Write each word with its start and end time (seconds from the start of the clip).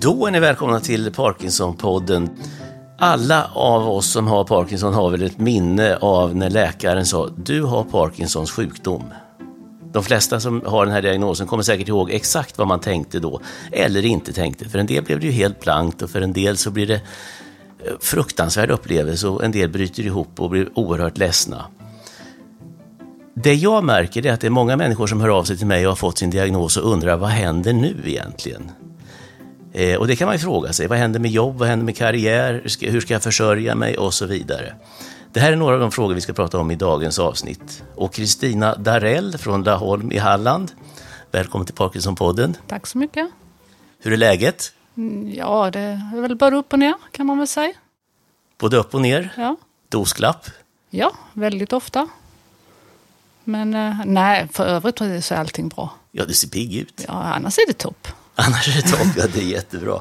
Då 0.00 0.26
är 0.26 0.30
ni 0.30 0.40
välkomna 0.40 0.80
till 0.80 1.10
Parkinson-podden. 1.12 2.28
Alla 2.98 3.50
av 3.54 3.88
oss 3.88 4.06
som 4.06 4.26
har 4.26 4.44
Parkinson 4.44 4.94
har 4.94 5.10
väl 5.10 5.22
ett 5.22 5.38
minne 5.38 5.96
av 5.96 6.36
när 6.36 6.50
läkaren 6.50 7.06
sa 7.06 7.28
du 7.36 7.62
har 7.62 7.84
Parkinsons 7.84 8.50
sjukdom. 8.50 9.04
De 9.92 10.04
flesta 10.04 10.40
som 10.40 10.62
har 10.66 10.86
den 10.86 10.94
här 10.94 11.02
diagnosen 11.02 11.46
kommer 11.46 11.62
säkert 11.62 11.88
ihåg 11.88 12.10
exakt 12.10 12.58
vad 12.58 12.66
man 12.66 12.80
tänkte 12.80 13.18
då, 13.18 13.40
eller 13.72 14.04
inte 14.04 14.32
tänkte. 14.32 14.68
För 14.68 14.78
en 14.78 14.86
del 14.86 15.04
blev 15.04 15.20
det 15.20 15.26
ju 15.26 15.32
helt 15.32 15.60
blankt 15.60 16.02
och 16.02 16.10
för 16.10 16.20
en 16.20 16.32
del 16.32 16.56
så 16.56 16.70
blir 16.70 16.86
det 16.86 16.94
eh, 16.94 17.92
fruktansvärd 18.00 18.70
upplevelse 18.70 19.28
och 19.28 19.44
en 19.44 19.52
del 19.52 19.68
bryter 19.68 20.02
ihop 20.02 20.40
och 20.40 20.50
blir 20.50 20.68
oerhört 20.74 21.18
ledsna. 21.18 21.64
Det 23.34 23.54
jag 23.54 23.84
märker 23.84 24.26
är 24.26 24.32
att 24.32 24.40
det 24.40 24.46
är 24.46 24.50
många 24.50 24.76
människor 24.76 25.06
som 25.06 25.20
hör 25.20 25.28
av 25.28 25.44
sig 25.44 25.56
till 25.56 25.66
mig 25.66 25.86
och 25.86 25.90
har 25.90 25.96
fått 25.96 26.18
sin 26.18 26.30
diagnos 26.30 26.76
och 26.76 26.92
undrar 26.92 27.16
vad 27.16 27.30
händer 27.30 27.72
nu 27.72 27.96
egentligen? 28.04 28.70
Eh, 29.72 29.98
och 29.98 30.06
det 30.06 30.16
kan 30.16 30.26
man 30.26 30.34
ju 30.34 30.38
fråga 30.38 30.72
sig. 30.72 30.86
Vad 30.86 30.98
händer 30.98 31.20
med 31.20 31.30
jobb? 31.30 31.58
Vad 31.58 31.68
händer 31.68 31.84
med 31.84 31.96
karriär? 31.96 32.62
Hur 32.80 33.00
ska 33.00 33.12
jag 33.14 33.22
försörja 33.22 33.74
mig? 33.74 33.98
Och 33.98 34.14
så 34.14 34.26
vidare. 34.26 34.74
Det 35.32 35.40
här 35.40 35.52
är 35.52 35.56
några 35.56 35.74
av 35.74 35.80
de 35.80 35.90
frågor 35.92 36.14
vi 36.14 36.20
ska 36.20 36.32
prata 36.32 36.58
om 36.58 36.70
i 36.70 36.76
dagens 36.76 37.18
avsnitt. 37.18 37.82
Och 37.94 38.14
Kristina 38.14 38.74
Darell 38.76 39.38
från 39.38 39.62
Laholm 39.62 40.12
i 40.12 40.18
Halland. 40.18 40.72
Välkommen 41.30 41.66
till 41.66 41.74
Parkinson-podden. 41.74 42.54
Tack 42.66 42.86
så 42.86 42.98
mycket. 42.98 43.28
Hur 43.98 44.12
är 44.12 44.16
läget? 44.16 44.72
Mm, 44.96 45.32
Ja, 45.34 45.70
det 45.70 45.80
är 45.80 46.20
väl 46.20 46.36
bara 46.36 46.56
upp 46.56 46.72
och 46.72 46.78
ner 46.78 46.94
kan 47.12 47.26
man 47.26 47.38
väl 47.38 47.46
säga. 47.46 47.72
Både 48.58 48.76
upp 48.76 48.94
och 48.94 49.00
ner? 49.00 49.32
Ja, 49.36 49.56
Dosklapp? 49.88 50.46
ja 50.90 51.12
väldigt 51.32 51.72
ofta. 51.72 52.08
Men 53.44 53.74
eh, 53.74 53.96
nej, 54.06 54.48
för 54.52 54.66
övrigt 54.66 54.98
så 55.24 55.34
är 55.34 55.38
allting 55.38 55.68
bra. 55.68 55.90
Ja, 56.12 56.24
du 56.24 56.34
ser 56.34 56.48
pigg 56.48 56.76
ut. 56.76 57.04
Ja, 57.08 57.12
annars 57.14 57.58
är 57.58 57.66
det 57.66 57.72
topp. 57.78 58.08
Annars 58.34 58.68
är 58.68 58.72
det 58.82 58.88
topp. 58.88 59.32
Det 59.34 59.40
är 59.40 59.44
jättebra. 59.44 60.00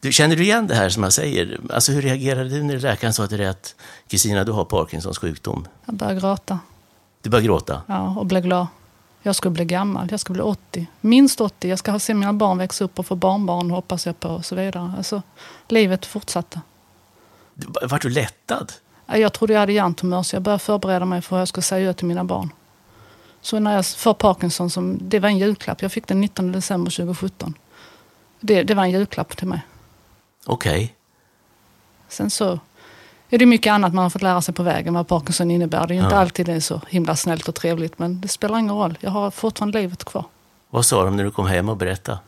Du, 0.00 0.12
känner 0.12 0.36
du 0.36 0.42
igen 0.42 0.66
det 0.66 0.74
här 0.74 0.88
som 0.88 1.02
jag 1.02 1.12
säger? 1.12 1.60
Alltså, 1.72 1.92
hur 1.92 2.02
reagerade 2.02 2.48
du 2.48 2.62
när 2.62 2.78
läkaren 2.78 3.14
sa 3.14 3.26
till 3.26 3.38
dig 3.38 3.46
att 3.46 3.74
Kristina, 4.08 4.44
du 4.44 4.52
har 4.52 4.64
Parkinsons 4.64 5.18
sjukdom? 5.18 5.66
Jag 5.86 5.94
börjar 5.94 6.14
gråta 6.14 6.58
Du 7.22 7.30
började 7.30 7.46
gråta? 7.46 7.82
ja, 7.86 8.14
och 8.18 8.26
blir 8.26 8.40
glad. 8.40 8.66
Jag 9.22 9.36
ska 9.36 9.50
bli 9.50 9.64
gammal, 9.64 10.08
jag 10.10 10.20
ska 10.20 10.32
bli 10.32 10.42
80. 10.42 10.86
Minst 11.00 11.40
80. 11.40 11.68
Jag 11.68 11.78
ska 11.78 11.90
ha 11.90 11.98
se 11.98 12.14
mina 12.14 12.32
barn 12.32 12.58
växa 12.58 12.84
upp 12.84 12.98
och 12.98 13.06
få 13.06 13.14
barnbarn 13.14 13.70
hoppas 13.70 14.06
jag 14.06 14.20
på 14.20 14.28
och 14.28 14.44
så 14.44 14.54
vidare. 14.54 14.92
Alltså, 14.96 15.22
livet 15.68 16.06
fortsatte. 16.06 16.60
Vart 17.82 18.02
du 18.02 18.10
lättad? 18.10 18.72
Ja, 19.06 19.16
Jag 19.16 19.32
trodde 19.32 19.52
jag 19.52 19.60
hade 19.60 19.72
hjärntumör 19.72 20.22
så 20.22 20.36
jag 20.36 20.42
började 20.42 20.58
förbereda 20.64 21.04
mig 21.04 21.22
för 21.22 21.36
hur 21.36 21.40
jag 21.40 21.48
skulle 21.48 21.62
säga 21.62 21.92
till 21.94 22.06
mina 22.06 22.24
barn. 22.24 22.50
Så 23.40 23.58
när 23.58 23.74
jag 23.74 23.86
får 23.86 24.14
Parkinson, 24.14 24.70
som, 24.70 24.98
det 25.02 25.18
var 25.20 25.28
en 25.28 25.38
julklapp. 25.38 25.82
Jag 25.82 25.92
fick 25.92 26.06
den 26.06 26.20
19 26.20 26.52
december 26.52 26.90
2017. 26.90 27.54
Det, 28.40 28.62
det 28.62 28.74
var 28.74 28.82
en 28.82 28.90
julklapp 28.90 29.36
till 29.36 29.46
mig. 29.46 29.60
Okej. 30.46 30.94
Sen 32.08 32.30
så 32.30 32.58
är 33.30 33.38
det 33.38 33.46
mycket 33.46 33.70
annat 33.72 33.94
man 33.94 34.02
har 34.02 34.10
fått 34.10 34.22
lära 34.22 34.42
sig 34.42 34.54
på 34.54 34.62
vägen 34.62 34.94
vad 34.94 35.08
Parkinson 35.08 35.50
innebär. 35.50 35.86
Det 35.86 35.92
är 35.94 35.96
ju 35.96 36.02
inte 36.02 36.14
Ja. 36.14 36.20
alltid 36.20 36.46
det 36.46 36.52
är 36.52 36.60
så 36.60 36.80
himla 36.88 37.16
snällt 37.16 37.48
och 37.48 37.54
trevligt 37.54 37.98
men 37.98 38.20
det 38.20 38.28
spelar 38.28 38.58
ingen 38.58 38.74
roll. 38.74 38.98
Jag 39.00 39.10
har 39.10 39.30
fortfarande 39.30 39.80
livet 39.80 40.04
kvar. 40.04 40.24
Vad 40.70 40.86
sa 40.86 41.04
de 41.04 41.16
när 41.16 41.24
du 41.24 41.30
kom 41.30 41.46
hem 41.46 41.68
och 41.68 41.76
berättade? 41.76 42.18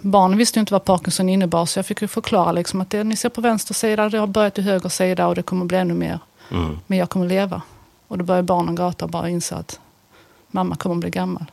Barnen 0.00 0.38
visste 0.38 0.58
ju 0.58 0.60
inte 0.60 0.72
vad 0.74 0.84
Parkinson 0.84 1.28
innebar 1.28 1.66
så 1.66 1.78
jag 1.78 1.86
fick 1.86 2.02
ju 2.02 2.08
förklara 2.08 2.52
liksom 2.52 2.80
att 2.80 2.90
det 2.90 3.04
ni 3.04 3.16
ser 3.16 3.28
på 3.28 3.40
vänster 3.40 3.74
sida, 3.74 4.08
det 4.08 4.18
har 4.18 4.26
börjat 4.26 4.58
i 4.58 4.62
höger 4.62 4.88
sida 4.88 5.26
och 5.26 5.34
det 5.34 5.42
kommer 5.42 5.64
bli 5.64 5.78
ännu 5.78 5.94
mer. 5.94 6.18
Mm. 6.50 6.78
Men 6.86 6.98
jag 6.98 7.10
kommer 7.10 7.26
leva. 7.26 7.62
Och 8.08 8.18
då 8.18 8.24
börjar 8.24 8.42
barnen 8.42 8.74
gråta 8.74 9.04
och 9.04 9.10
bara 9.10 9.28
inse 9.28 9.54
att 9.56 9.80
mamma 10.50 10.76
kommer 10.76 10.96
bli 10.96 11.10
gammal. 11.10 11.44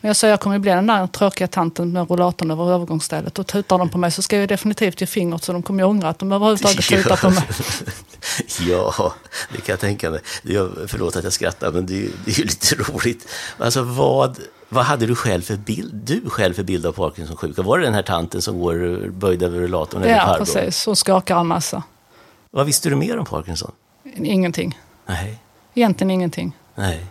Men 0.00 0.08
jag 0.08 0.16
sa 0.16 0.26
jag 0.26 0.40
kommer 0.40 0.58
bli 0.58 0.70
den 0.70 0.86
där 0.86 1.06
tråkiga 1.06 1.48
tanten 1.48 1.92
med 1.92 2.10
rollatorn 2.10 2.50
över 2.50 2.72
övergångsstället. 2.72 3.38
Och 3.38 3.46
tutar 3.46 3.78
de 3.78 3.88
på 3.88 3.98
mig 3.98 4.10
så 4.10 4.22
ska 4.22 4.36
jag 4.38 4.48
definitivt 4.48 5.00
ge 5.00 5.06
fingret 5.06 5.44
så 5.44 5.52
de 5.52 5.62
kommer 5.62 5.82
ju 5.82 5.88
ångra 5.88 6.08
att 6.08 6.18
de 6.18 6.32
överhuvudtaget 6.32 6.84
tutar 6.88 7.16
på 7.16 7.30
mig. 7.30 7.42
ja, 8.68 9.14
det 9.52 9.56
kan 9.60 9.72
jag 9.72 9.80
tänka 9.80 10.10
mig. 10.10 10.20
Jag, 10.42 10.70
förlåt 10.88 11.16
att 11.16 11.24
jag 11.24 11.32
skrattar, 11.32 11.72
men 11.72 11.86
det 11.86 11.92
är, 11.94 11.96
ju- 12.00 12.12
det 12.24 12.30
är 12.30 12.38
ju 12.38 12.44
lite 12.44 12.74
roligt. 12.92 13.28
Alltså, 13.58 13.82
vad, 13.82 14.38
vad 14.68 14.84
hade 14.84 15.06
du 15.06 15.14
själv 15.14 15.42
för 15.42 15.56
bild, 15.56 15.94
du 15.94 16.30
själv 16.30 16.54
för 16.54 16.62
bild 16.62 16.86
av 16.86 16.92
Parkinson-sjuka? 16.92 17.62
Var 17.62 17.78
det 17.78 17.84
den 17.84 17.94
här 17.94 18.02
tanten 18.02 18.42
som 18.42 18.58
går 18.60 19.08
böjd 19.10 19.42
över 19.42 19.58
rullatorn? 19.58 20.02
eller 20.02 20.16
Ja, 20.16 20.36
precis. 20.38 20.86
Och 20.88 20.98
skakar 20.98 21.40
en 21.40 21.46
massa. 21.46 21.82
Vad 22.50 22.66
visste 22.66 22.88
du 22.88 22.96
mer 22.96 23.18
om 23.18 23.24
Parkinson? 23.24 23.72
Ingenting. 24.16 24.78
Nej, 25.06 25.38
Egentligen 25.78 26.10
ingenting. 26.10 26.52
nej. 26.74 27.06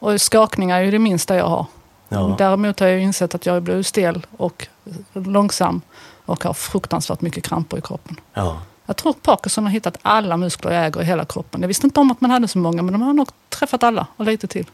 Och 0.00 0.20
skakningar 0.20 0.78
är 0.78 0.82
ju 0.82 0.90
det 0.90 0.98
minsta 0.98 1.36
jag 1.36 1.48
har. 1.48 1.66
Ja. 2.08 2.34
Däremot 2.38 2.80
har 2.80 2.86
jag 2.86 3.00
insett 3.00 3.34
att 3.34 3.46
jag 3.46 3.62
blir 3.62 3.82
stel 3.82 4.26
och 4.36 4.66
långsam 5.12 5.80
och 6.26 6.44
har 6.44 6.54
fruktansvärt 6.54 7.20
mycket 7.20 7.44
kramper 7.44 7.78
i 7.78 7.80
kroppen. 7.80 8.20
Ja. 8.34 8.60
Jag 8.86 8.96
tror 8.96 9.10
att 9.10 9.22
Parkinson 9.22 9.64
har 9.64 9.70
hittat 9.70 9.96
alla 10.02 10.36
muskler 10.36 10.72
jag 10.72 10.86
äger 10.86 11.02
i 11.02 11.04
hela 11.04 11.24
kroppen. 11.24 11.60
Jag 11.60 11.68
visste 11.68 11.86
inte 11.86 12.00
om 12.00 12.10
att 12.10 12.20
man 12.20 12.30
hade 12.30 12.48
så 12.48 12.58
många, 12.58 12.82
men 12.82 12.92
de 12.92 13.02
har 13.02 13.12
nog 13.12 13.28
träffat 13.48 13.82
alla 13.82 14.06
och 14.16 14.24
lite 14.24 14.46
till. 14.46 14.66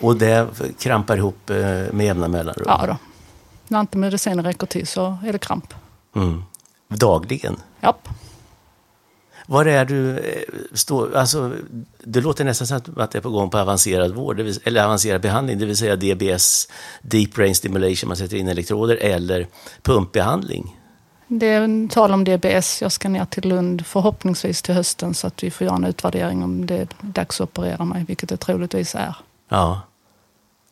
Och 0.00 0.16
det 0.16 0.48
krampar 0.78 1.16
ihop 1.16 1.50
eh, 1.50 1.56
med 1.92 2.00
jämna 2.06 2.28
mellanrum? 2.28 2.64
Ja 2.66 2.84
då. 2.86 2.96
När 3.68 3.80
inte 3.80 3.98
medicinen 3.98 4.44
räcker 4.44 4.66
till 4.66 4.86
så 4.86 5.18
är 5.26 5.32
det 5.32 5.38
kramp. 5.38 5.74
Mm. 6.16 6.42
Dagligen? 6.88 7.56
Japp. 7.80 8.08
Var 9.50 9.66
är 9.66 9.84
du 9.84 10.18
eh, 10.18 10.42
står, 10.72 11.16
alltså, 11.16 11.52
det 12.04 12.20
låter 12.20 12.44
nästan 12.44 12.66
som 12.66 12.80
att 12.96 13.10
det 13.10 13.18
är 13.18 13.22
på 13.22 13.30
gång 13.30 13.50
på 13.50 13.58
avancerad 13.58 14.14
vård, 14.14 14.40
vill, 14.40 14.58
eller 14.64 14.84
avancerad 14.84 15.20
behandling, 15.20 15.58
det 15.58 15.66
vill 15.66 15.76
säga 15.76 15.96
DBS, 15.96 16.68
Deep 17.02 17.34
Brain 17.34 17.54
Stimulation, 17.54 18.08
man 18.08 18.16
sätter 18.16 18.36
in 18.36 18.48
elektroder, 18.48 18.96
eller 18.96 19.46
pumpbehandling. 19.82 20.76
Det 21.28 21.46
är 21.46 21.88
tal 21.88 22.12
om 22.12 22.24
DBS. 22.24 22.82
Jag 22.82 22.92
ska 22.92 23.08
ner 23.08 23.24
till 23.24 23.48
Lund 23.48 23.86
förhoppningsvis 23.86 24.62
till 24.62 24.74
hösten 24.74 25.14
så 25.14 25.26
att 25.26 25.42
vi 25.42 25.50
får 25.50 25.64
göra 25.64 25.76
en 25.76 25.84
utvärdering 25.84 26.42
om 26.42 26.66
det 26.66 26.76
är 26.76 26.88
dags 27.00 27.40
att 27.40 27.48
operera 27.48 27.84
mig, 27.84 28.04
vilket 28.08 28.28
det 28.28 28.36
troligtvis 28.36 28.94
är. 28.94 29.14
Ja. 29.48 29.80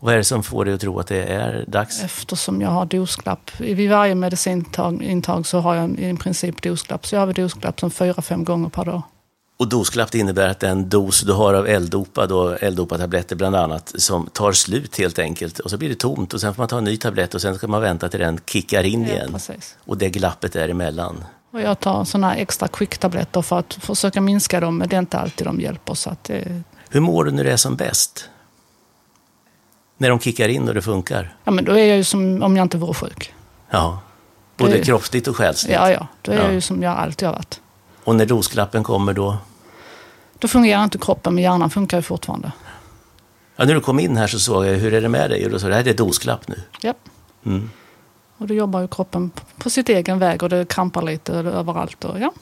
Vad 0.01 0.15
är 0.15 0.19
det 0.19 0.25
som 0.25 0.43
får 0.43 0.65
dig 0.65 0.75
att 0.75 0.81
tro 0.81 0.99
att 0.99 1.07
det 1.07 1.23
är 1.25 1.65
dags? 1.69 2.03
Eftersom 2.03 2.61
jag 2.61 2.69
har 2.71 2.85
dosklapp. 2.87 3.51
Vid 3.61 3.91
varje 3.91 4.15
medicinintag 4.15 5.03
intag 5.03 5.47
så 5.47 5.59
har 5.61 5.75
jag 5.75 5.99
i 5.99 6.17
princip 6.17 6.63
dosklapp. 6.63 7.07
Så 7.07 7.15
jag 7.17 7.27
har 7.27 7.33
dosklapp 7.33 7.81
som 7.81 7.91
fyra, 7.91 8.23
fem 8.23 8.45
gånger 8.45 8.69
per 8.69 8.85
dag. 8.85 9.03
Och 9.59 9.69
dosklapp 9.69 10.15
innebär 10.15 10.49
att 10.49 10.61
den 10.61 10.89
dos 10.89 11.21
du 11.21 11.33
har 11.33 11.55
av 11.55 11.67
L-dopa, 11.69 12.27
då, 12.27 12.51
L-dopa-tabletter 12.61 13.37
bland 13.37 13.57
annat, 13.57 13.93
som 13.97 14.27
tar 14.27 14.53
slut 14.53 14.99
helt 14.99 15.19
enkelt. 15.19 15.59
Och 15.59 15.71
så 15.71 15.77
blir 15.79 15.89
det 15.89 15.95
tomt 15.95 16.35
och 16.35 16.41
sen 16.41 16.55
får 16.55 16.63
man 16.63 16.69
ta 16.69 16.79
en 16.79 16.85
ny 16.85 16.97
tablett 16.97 17.35
och 17.35 17.41
sen 17.43 17.55
ska 17.55 17.69
man 17.69 17.83
vänta 17.83 18.09
till 18.09 18.21
den 18.21 18.41
kickar 18.47 18.83
in 18.83 19.03
Ja, 19.03 19.09
igen. 19.15 19.33
precis. 19.33 19.77
Och 19.85 19.99
det 19.99 20.11
glappet 20.11 20.53
däremellan. 20.53 21.25
Och 21.53 21.61
jag 21.61 21.81
tar 21.81 22.23
här 22.23 22.37
extra 22.37 22.69
quick-tabletter 22.69 23.43
för 23.43 23.59
att 23.59 23.75
försöka 23.75 24.21
minska 24.21 24.61
dem, 24.61 24.79
men 24.79 24.89
det 24.89 24.97
är 24.97 25.01
inte 25.01 25.19
alltid 25.19 25.47
de 25.47 25.61
hjälper. 25.61 25.95
Så 25.95 26.11
att 26.11 26.25
det, 26.25 26.63
Hur 26.91 27.01
mår 27.01 27.25
du 27.25 27.31
när 27.31 27.45
det 27.45 27.53
är 27.53 27.57
som 27.57 27.77
bäst? 27.77 28.29
När 29.99 30.09
de 30.11 30.21
kickar 30.21 30.49
in 30.49 30.69
och 30.69 30.75
det 30.75 30.83
funkar? 30.83 31.37
ja, 31.45 31.51
men 31.53 31.65
då 31.65 31.73
är 31.73 31.85
jag 31.87 31.97
ju 31.97 32.05
som 32.05 32.43
om 32.43 32.57
jag 32.57 32.65
inte 32.65 32.79
vore 32.79 32.95
sjuk. 32.95 33.35
Ja. 33.71 34.01
Både 34.57 34.73
Det- 34.73 34.85
kroppsligt 34.85 35.29
och 35.29 35.37
själsligt. 35.37 35.73
Ja, 35.75 35.91
ja. 35.91 36.07
Då 36.23 36.33
är 36.33 36.37
Ja. 36.37 36.43
jag 36.43 36.53
ju 36.55 36.61
som 36.61 36.83
jag 36.83 36.97
alltid 36.97 37.29
har 37.29 37.35
varit. 37.35 37.61
Och 38.05 38.17
när 38.17 38.27
dosklappen 38.27 38.83
kommer 38.85 39.13
då? 39.13 39.37
Då 40.39 40.49
fungerar 40.49 40.85
inte 40.85 40.99
kroppen, 40.99 41.35
men 41.35 41.45
hjärnan 41.45 41.71
funkar 41.71 41.97
ju 41.99 42.03
fortfarande. 42.03 42.53
Ja, 43.57 43.65
när 43.65 43.75
du 43.75 43.81
kom 43.81 44.01
in 44.01 44.17
här 44.17 44.27
så 44.27 44.39
såg 44.39 44.67
jag, 44.67 44.75
hur 44.75 44.95
är 44.95 45.01
det 45.01 45.09
med 45.09 45.31
dig? 45.31 45.45
Och 45.45 45.51
då 45.51 45.59
sa 45.59 45.67
du, 45.67 45.71
det 45.71 45.77
här 45.77 45.89
är 45.89 45.95
dosklapp 45.95 46.49
nu. 46.49 46.63
Ja. 46.81 46.95
Mm. 47.47 47.71
Och 48.39 48.47
då 48.47 48.55
jobbar 48.55 48.81
ju 48.81 48.89
kroppen 48.89 49.31
på 49.59 49.71
sitt 49.71 49.89
egen 49.89 50.19
väg 50.19 50.43
och 50.43 50.49
det 50.49 50.69
krampar 50.69 51.03
lite 51.03 51.33
överallt. 51.33 52.05
Och 52.05 52.21
ja. 52.21 52.33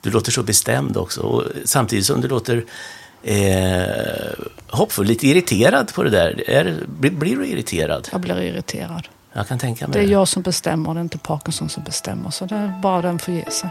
Du 0.00 0.10
låter 0.10 0.32
så 0.32 0.42
bestämd 0.42 0.96
också. 0.96 1.20
Och 1.20 1.44
samtidigt 1.64 2.06
som 2.06 2.20
du 2.20 2.28
låter 2.28 2.64
eh, 3.22 4.44
hoppfull, 4.66 5.06
lite 5.06 5.28
irriterad 5.28 5.94
på 5.94 6.02
det 6.02 6.10
där. 6.10 6.50
Är, 6.50 6.76
blir, 6.86 7.10
blir 7.10 7.36
du 7.36 7.46
irriterad? 7.46 8.08
Jag 8.12 8.20
blir 8.20 8.42
irriterad. 8.42 9.08
Jag 9.32 9.48
kan 9.48 9.58
tänka 9.58 9.86
mig 9.86 10.00
Det 10.00 10.08
är 10.08 10.12
jag 10.12 10.28
som 10.28 10.42
bestämmer, 10.42 10.94
det 10.94 11.00
är 11.00 11.02
inte 11.02 11.18
Parkinson 11.18 11.68
som 11.68 11.82
bestämmer. 11.82 12.30
Så 12.30 12.46
det 12.46 12.54
är 12.54 12.80
bara 12.82 13.02
den 13.02 13.18
får 13.18 13.34
ge 13.34 13.50
sig. 13.50 13.70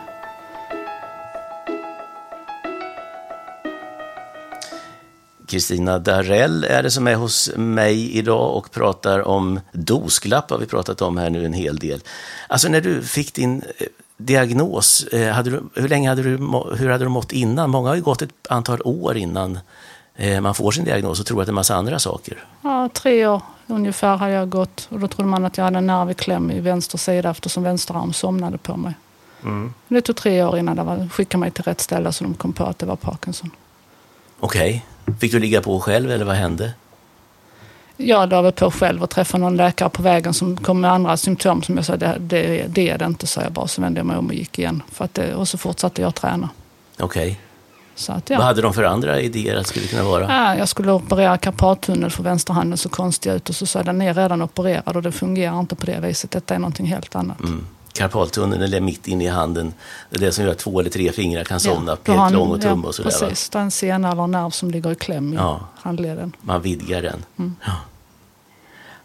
Kristina 5.47 5.99
Darell 5.99 6.63
är 6.63 6.83
det 6.83 6.91
som 6.91 7.07
är 7.07 7.15
hos 7.15 7.51
mig 7.55 8.17
idag 8.17 8.55
och 8.55 8.71
pratar 8.71 9.27
om 9.27 9.59
dosklapp, 9.71 10.49
har 10.49 10.57
vi 10.57 10.65
pratat 10.65 11.01
om 11.01 11.17
här 11.17 11.29
nu 11.29 11.45
en 11.45 11.53
hel 11.53 11.77
del. 11.77 12.01
Alltså 12.47 12.67
när 12.67 12.81
du 12.81 13.01
fick 13.03 13.33
din 13.33 13.61
eh, 13.77 13.87
diagnos, 14.17 15.03
eh, 15.03 15.33
hade 15.33 15.49
du, 15.49 15.63
hur 15.75 15.87
länge 15.87 16.09
hade 16.09 16.23
du, 16.23 16.29
hur 16.77 16.89
hade 16.89 17.05
du 17.05 17.09
mått 17.09 17.31
innan? 17.31 17.69
Många 17.69 17.89
har 17.89 17.95
ju 17.95 18.01
gått 18.01 18.21
ett 18.21 18.47
antal 18.49 18.81
år 18.83 19.17
innan 19.17 19.59
eh, 20.15 20.41
man 20.41 20.55
får 20.55 20.71
sin 20.71 20.83
diagnos 20.83 21.19
och 21.19 21.25
tror 21.25 21.41
att 21.41 21.47
det 21.47 21.49
är 21.49 21.51
en 21.51 21.55
massa 21.55 21.75
andra 21.75 21.99
saker. 21.99 22.45
Ja, 22.61 22.89
tre 22.93 23.27
år 23.27 23.41
ungefär 23.67 24.17
har 24.17 24.29
jag 24.29 24.49
gått. 24.49 24.87
Och 24.91 24.99
då 24.99 25.07
trodde 25.07 25.29
man 25.29 25.45
att 25.45 25.57
jag 25.57 25.65
hade 25.65 25.77
en 25.77 25.87
nerv 25.87 26.51
i 26.51 26.59
vänster 26.59 26.97
sida 26.97 27.29
eftersom 27.29 27.63
vänster 27.63 27.93
arm 27.93 28.13
somnade 28.13 28.57
på 28.57 28.77
mig. 28.77 28.93
Det 29.87 30.01
tog 30.01 30.15
tre 30.15 30.43
år 30.43 30.57
innan 30.57 30.75
de 30.75 31.09
skickade 31.09 31.39
mig 31.39 31.51
till 31.51 31.63
rätt 31.63 31.81
ställe 31.81 32.11
så 32.11 32.23
de 32.23 32.33
kom 32.33 32.53
på 32.53 32.63
att 32.63 32.79
det 32.79 32.85
var 32.85 32.95
Parkinson. 32.95 33.51
Okej, 34.39 34.85
fick 35.19 35.31
du 35.31 35.39
ligga 35.39 35.61
på 35.61 35.79
själv 35.79 36.11
eller 36.11 36.25
vad 36.25 36.35
hände? 36.35 36.73
Jag 37.97 38.29
la 38.29 38.41
väl 38.41 38.51
på 38.51 38.71
själv 38.71 39.03
och 39.03 39.09
träffade 39.09 39.43
någon 39.43 39.57
läkare 39.57 39.89
på 39.89 40.01
vägen 40.01 40.33
som 40.33 40.57
kom 40.57 40.81
med 40.81 40.91
andra 40.91 41.17
symptom 41.17 41.63
som 41.63 41.75
jag 41.75 41.85
sa, 41.85 41.97
det, 41.97 42.17
det, 42.19 42.65
det 42.67 42.89
är 42.89 42.97
det 42.97 43.05
inte, 43.05 43.27
sa 43.27 43.41
jag 43.41 43.51
bara. 43.51 43.67
Så 43.67 43.81
vände 43.81 43.99
jag 43.99 44.05
mig 44.05 44.17
om 44.17 44.27
och 44.27 44.33
gick 44.33 44.59
igen. 44.59 44.83
För 44.91 45.05
att 45.05 45.13
det, 45.13 45.35
och 45.35 45.47
så 45.47 45.57
fortsatte 45.57 46.01
jag 46.01 46.15
träna. 46.15 46.49
Okej. 46.99 47.39
Så 47.95 48.11
att, 48.11 48.29
Vad 48.29 48.39
ja. 48.39 48.43
hade 48.43 48.61
de 48.61 48.73
för 48.73 48.83
andra 48.83 49.21
idéer 49.21 49.55
att 49.55 49.63
det 49.63 49.67
skulle 49.69 49.87
kunna 49.87 50.03
vara? 50.03 50.25
Ja, 50.29 50.55
jag 50.55 50.69
skulle 50.69 50.91
operera 50.91 51.37
karpattunnel 51.37 52.09
för 52.11 52.23
vänsterhanden, 52.23 52.77
så 52.77 52.89
konstigt 52.89 53.33
ut. 53.33 53.49
Och 53.49 53.55
så 53.55 53.65
sa 53.65 53.79
jag, 53.79 53.85
den 53.85 54.01
är 54.01 54.13
redan 54.13 54.41
opererad 54.41 54.95
och 54.95 55.01
det 55.01 55.11
fungerar 55.11 55.59
inte 55.59 55.75
på 55.75 55.85
det 55.85 55.99
viset. 55.99 56.31
Detta 56.31 56.55
är 56.55 56.59
någonting 56.59 56.85
helt 56.85 57.15
annat. 57.15 57.39
Mm. 57.39 57.65
Karpaltunneln, 57.97 58.61
eller 58.61 58.81
mitt 58.81 59.07
inne 59.07 59.23
i 59.23 59.27
handen. 59.27 59.73
Det 60.09 60.15
är 60.15 60.19
det 60.19 60.31
som 60.31 60.43
gör 60.45 60.51
att 60.51 60.57
två 60.57 60.79
eller 60.79 60.89
tre 60.89 61.11
fingrar 61.11 61.43
kan 61.43 61.59
somna, 61.59 61.97
du 62.03 62.11
har 62.11 62.17
en- 62.25 62.31
petlång 62.31 62.49
och 62.51 62.61
tum 62.61 62.85
och 62.85 62.95
sådär. 62.95 63.09
Precis, 63.09 63.49
det 63.49 63.57
är 63.59 63.63
en 63.63 63.71
sena 63.71 64.11
eller 64.11 64.27
nerv 64.27 64.49
som 64.49 64.71
ligger 64.71 64.91
i 64.91 64.95
kläm 64.95 65.33
i 65.33 65.35
Ja. 65.35 65.59
handleden. 65.75 66.35
Man 66.41 66.61
vidgar 66.61 67.01
den. 67.01 67.25
Mm. 67.39 67.55
Ja. 67.65 67.71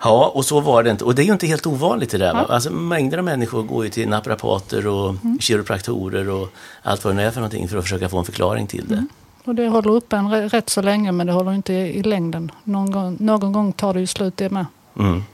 ja, 0.05 0.33
och 0.35 0.45
så 0.45 0.61
var 0.61 0.83
det 0.83 0.91
inte. 0.91 1.05
Och 1.05 1.15
det 1.15 1.23
är 1.23 1.27
ju 1.27 1.33
inte 1.33 1.47
helt 1.47 1.67
ovanligt 1.67 2.11
det 2.11 2.19
där. 2.19 2.35
Ja. 2.35 2.47
Alltså, 2.55 2.71
mängder 2.71 3.19
av 3.19 3.25
människor 3.25 3.63
går 3.63 3.85
ju 3.85 3.91
till 3.91 4.09
naprapater 4.09 4.87
och 4.87 5.09
Mm. 5.11 5.39
kiropraktorer 5.41 6.29
och 6.29 6.49
allt 6.83 7.05
vad 7.05 7.13
det 7.13 7.17
nu 7.17 7.23
är 7.27 7.31
för 7.31 7.41
någonting 7.41 7.69
för 7.69 7.77
att 7.79 7.85
försöka 7.85 8.09
få 8.09 8.19
en 8.19 8.25
förklaring 8.25 8.67
till 8.67 8.85
det. 8.89 8.95
Mm. 8.95 9.09
Och 9.45 9.55
det 9.55 9.69
håller 9.69 9.91
uppe 9.91 10.17
en 10.17 10.49
rätt 10.51 10.71
så 10.71 10.83
länge 10.83 11.13
men 11.13 11.27
det 11.27 11.33
håller 11.33 11.53
inte 11.53 11.73
i, 11.73 11.99
i 11.99 12.03
längden. 12.03 12.51
Någon 12.65 12.91
gång, 12.91 13.17
någon 13.21 13.53
gång 13.53 13.73
tar 13.73 13.95
det 13.95 14.01
ju 14.01 14.07
slut 14.07 14.37
det 14.37 14.51
med. 14.51 14.67
Mm. 14.99 15.25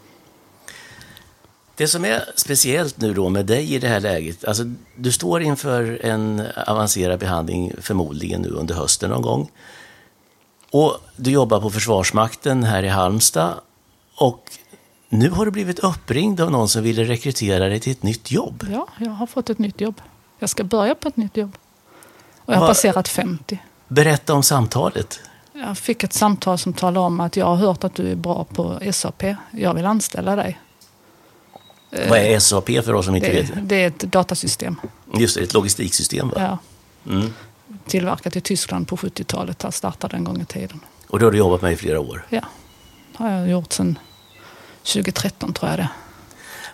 Det 1.79 1.89
som 1.89 2.05
är 2.05 2.25
speciellt 2.35 3.01
nu 3.01 3.15
då 3.15 3.29
med 3.29 3.47
dig 3.47 3.75
i 3.75 3.79
det 3.79 3.89
här 3.89 4.01
läget, 4.01 4.45
alltså 4.45 4.65
du 4.97 5.13
står 5.13 5.43
inför 5.43 5.99
en 6.05 6.43
avancerad 6.67 7.19
behandling 7.19 7.73
förmodligen 7.81 8.43
nu 8.43 8.49
under 8.49 8.75
hösten 8.75 9.11
någon 9.11 9.23
gång. 9.23 9.51
Och 10.71 10.97
du 11.17 11.31
jobbar 11.31 11.61
på 11.61 11.71
Försvarsmakten 11.71 12.65
här 12.65 12.83
i 12.83 12.89
Halmstad 12.89 13.55
och 14.15 14.51
nu 15.09 15.31
har 15.31 15.45
du 15.45 15.51
blivit 15.51 15.79
uppringd 15.79 16.41
av 16.41 16.51
någon 16.51 16.69
som 16.69 16.83
ville 16.83 17.05
rekrytera 17.05 17.69
dig 17.69 17.81
till 17.81 17.93
ett 17.93 18.03
nytt 18.03 18.31
jobb. 18.31 18.67
Ja, 18.71 18.89
jag 18.99 19.11
har 19.11 19.27
fått 19.27 19.51
ett 19.51 19.59
nytt 19.59 19.81
jobb. 19.81 20.01
Jag 20.39 20.51
ska 20.51 20.65
börja 20.65 20.95
på 20.95 21.09
ett 21.09 21.17
nytt 21.17 21.37
jobb. 21.37 21.57
Och 22.45 22.55
jag 22.55 22.59
har 22.59 22.69
passerat 22.69 23.09
50. 23.09 23.59
Berätta 23.89 24.35
om 24.35 24.43
samtalet. 24.43 25.21
Jag 25.53 25.79
fick 25.79 26.05
ett 26.05 26.13
samtal 26.13 26.59
som 26.59 26.73
talade 26.73 27.07
om 27.07 27.21
att 27.21 27.37
jag 27.37 27.47
har 27.47 27.57
hört 27.57 27.85
att 27.85 27.95
du 27.95 28.11
är 28.11 28.17
bra 28.17 28.45
på 28.45 28.81
SAP. 28.93 29.23
Jag 29.51 29.75
vill 29.75 29.87
anställa 29.87 30.37
dig. 30.37 30.59
Vad 31.91 32.19
är 32.19 32.39
SAP 32.39 32.67
för 32.85 32.95
oss 32.95 33.07
som 33.07 33.15
inte 33.17 33.29
Det, 33.33 33.43
vet? 33.43 33.69
det 33.69 33.77
är 33.83 33.87
ett 33.87 33.99
datasystem. 33.99 34.77
Just 35.15 35.37
det, 35.37 35.43
ett 35.43 35.55
logistiksystem 35.55 36.29
va? 36.29 36.35
Ja, 36.37 36.59
Mm. 37.13 37.33
tillverkat 37.87 38.37
i 38.37 38.41
Tyskland 38.41 38.89
på 38.89 38.97
70-talet. 38.97 39.59
Där 39.59 39.71
startade 39.71 40.17
en 40.17 40.25
gång 40.25 40.41
i 40.41 40.45
tiden. 40.45 40.81
Och 41.09 41.19
det 41.19 41.25
har 41.25 41.33
du 41.33 41.39
jobbat 41.39 41.63
med 41.63 41.73
i 41.73 41.77
flera 41.77 42.01
år. 42.01 42.27
Ja, 42.29 42.41
har 43.15 43.31
jag 43.31 43.49
gjort 43.51 43.73
sedan 43.73 43.99
2013 44.83 45.53
tror 45.53 45.71
jag 45.71 45.79
det. 45.79 45.89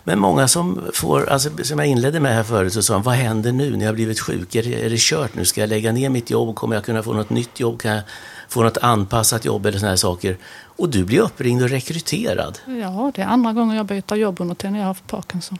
Men 0.07 0.19
många 0.19 0.47
som 0.47 0.81
får, 0.93 1.29
alltså, 1.29 1.49
som 1.63 1.79
jag 1.79 1.87
inledde 1.87 2.19
med 2.19 2.35
här 2.35 2.43
förut, 2.43 2.73
så 2.73 2.83
sa 2.83 2.93
de, 2.93 3.03
vad 3.03 3.15
händer 3.15 3.51
nu 3.51 3.71
när 3.71 3.79
jag 3.79 3.87
har 3.87 3.95
blivit 3.95 4.19
sjuk? 4.19 4.55
Är 4.55 4.63
det, 4.63 4.85
är 4.85 4.89
det 4.89 4.99
kört 4.99 5.35
nu? 5.35 5.45
Ska 5.45 5.61
jag 5.61 5.69
lägga 5.69 5.91
ner 5.91 6.09
mitt 6.09 6.29
jobb? 6.29 6.55
Kommer 6.55 6.75
jag 6.75 6.85
kunna 6.85 7.03
få 7.03 7.13
något 7.13 7.29
nytt 7.29 7.59
jobb? 7.59 7.81
Kan 7.81 7.91
jag 7.91 8.03
få 8.49 8.63
något 8.63 8.77
anpassat 8.77 9.45
jobb 9.45 9.65
eller 9.65 9.79
sådana 9.79 9.91
här 9.91 9.97
saker? 9.97 10.37
Och 10.77 10.89
du 10.89 11.03
blir 11.03 11.19
uppringd 11.19 11.63
och 11.63 11.69
rekryterad. 11.69 12.59
Ja, 12.65 13.11
det 13.15 13.21
är 13.21 13.25
andra 13.25 13.53
gången 13.53 13.77
jag 13.77 13.85
byter 13.85 14.15
jobb 14.15 14.41
under 14.41 14.55
tiden 14.55 14.75
jag 14.75 14.81
har 14.81 14.87
haft 14.87 15.07
Parkinson. 15.07 15.57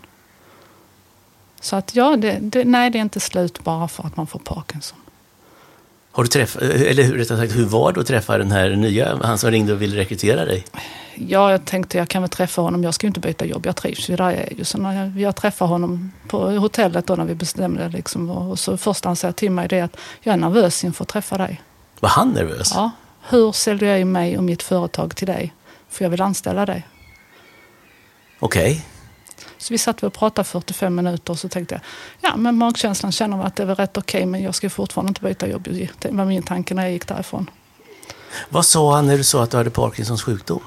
Så 1.61 1.75
att 1.75 1.95
ja, 1.95 2.15
det, 2.17 2.37
det, 2.41 2.65
nej 2.65 2.89
det 2.89 2.97
är 2.97 3.01
inte 3.01 3.19
slut 3.19 3.63
bara 3.63 3.87
för 3.87 4.03
att 4.03 4.17
man 4.17 4.27
får 4.27 4.39
Parkinson. 4.39 4.97
Har 6.15 6.23
du 6.23 6.27
träffat, 6.29 6.61
eller 6.61 7.03
hur- 7.03 7.17
rättare 7.17 7.37
sagt, 7.37 7.55
hur 7.55 7.65
var 7.65 7.91
det 7.91 7.99
att 8.01 8.07
träffa 8.07 8.37
den 8.37 8.51
här 8.51 8.69
nya, 8.69 9.17
han 9.23 9.37
som 9.37 9.51
ringde 9.51 9.73
och 9.73 9.81
ville 9.81 9.97
rekrytera 9.97 10.45
dig? 10.45 10.65
Ja, 11.15 11.51
jag 11.51 11.65
tänkte 11.65 11.97
jag 11.97 12.07
kan 12.09 12.21
väl 12.21 12.29
träffa 12.29 12.61
honom. 12.61 12.83
Jag 12.83 12.93
ska 12.93 13.05
ju 13.05 13.07
inte 13.07 13.19
byta 13.19 13.45
jobb. 13.45 13.65
Jag 13.65 13.75
trivs 13.75 14.09
ju 14.09 14.15
där 14.15 14.23
jag 14.31 14.33
är. 14.39 14.53
Ju. 14.57 14.63
Så 14.63 14.77
när 14.77 15.03
jag, 15.03 15.19
jag 15.21 15.35
träffar 15.35 15.65
honom 15.65 16.11
på 16.27 16.49
hotellet 16.49 17.07
då 17.07 17.15
när 17.15 17.25
vi 17.25 17.35
bestämde 17.35 17.89
liksom, 17.89 18.29
och 18.29 18.59
så 18.59 18.77
först 18.77 19.05
han 19.05 19.15
säger 19.15 19.31
till 19.31 19.51
mig 19.51 19.67
det 19.67 19.77
är 19.79 19.83
att 19.83 19.97
jag 20.21 20.33
är 20.33 20.37
nervös 20.37 20.83
inför 20.83 21.03
att 21.03 21.09
träffa 21.09 21.37
dig. 21.37 21.61
Var 21.99 22.09
han 22.09 22.29
nervös? 22.29 22.71
Ja, 22.75 22.91
hur 23.29 23.51
säljer 23.51 23.97
jag 23.97 24.07
mig 24.07 24.37
och 24.37 24.43
mitt 24.43 24.63
företag 24.63 25.15
till 25.15 25.27
dig? 25.27 25.53
För 25.89 26.05
jag 26.05 26.09
vill 26.09 26.21
anställa 26.21 26.65
dig. 26.65 26.87
Okej. 28.39 28.85
Så 29.57 29.73
vi 29.73 29.77
satt 29.77 30.03
och 30.03 30.13
pratade 30.13 30.47
45 30.47 30.95
minuter 30.95 31.33
och 31.33 31.39
så 31.39 31.49
tänkte 31.49 31.75
jag, 31.75 31.81
ja 32.31 32.37
men 32.37 32.57
magkänslan 32.57 33.11
känner 33.11 33.43
att 33.45 33.55
det 33.55 33.65
väl 33.65 33.75
rätt 33.75 33.97
okej 33.97 34.25
men 34.25 34.43
jag 34.43 34.55
ska 34.55 34.69
fortfarande 34.69 35.09
inte 35.09 35.21
byta 35.21 35.47
jobb. 35.47 35.63
Det 35.99 36.11
var 36.11 36.25
min 36.25 36.43
tanke 36.43 36.73
när 36.73 36.83
jag 36.83 36.91
gick 36.91 37.07
därifrån. 37.07 37.49
Vad 38.49 38.65
sa 38.65 38.95
han 38.95 39.07
när 39.07 39.17
du 39.17 39.23
sa 39.23 39.43
att 39.43 39.51
du 39.51 39.57
hade 39.57 39.69
Parkinsons 39.69 40.23
sjukdom? 40.23 40.61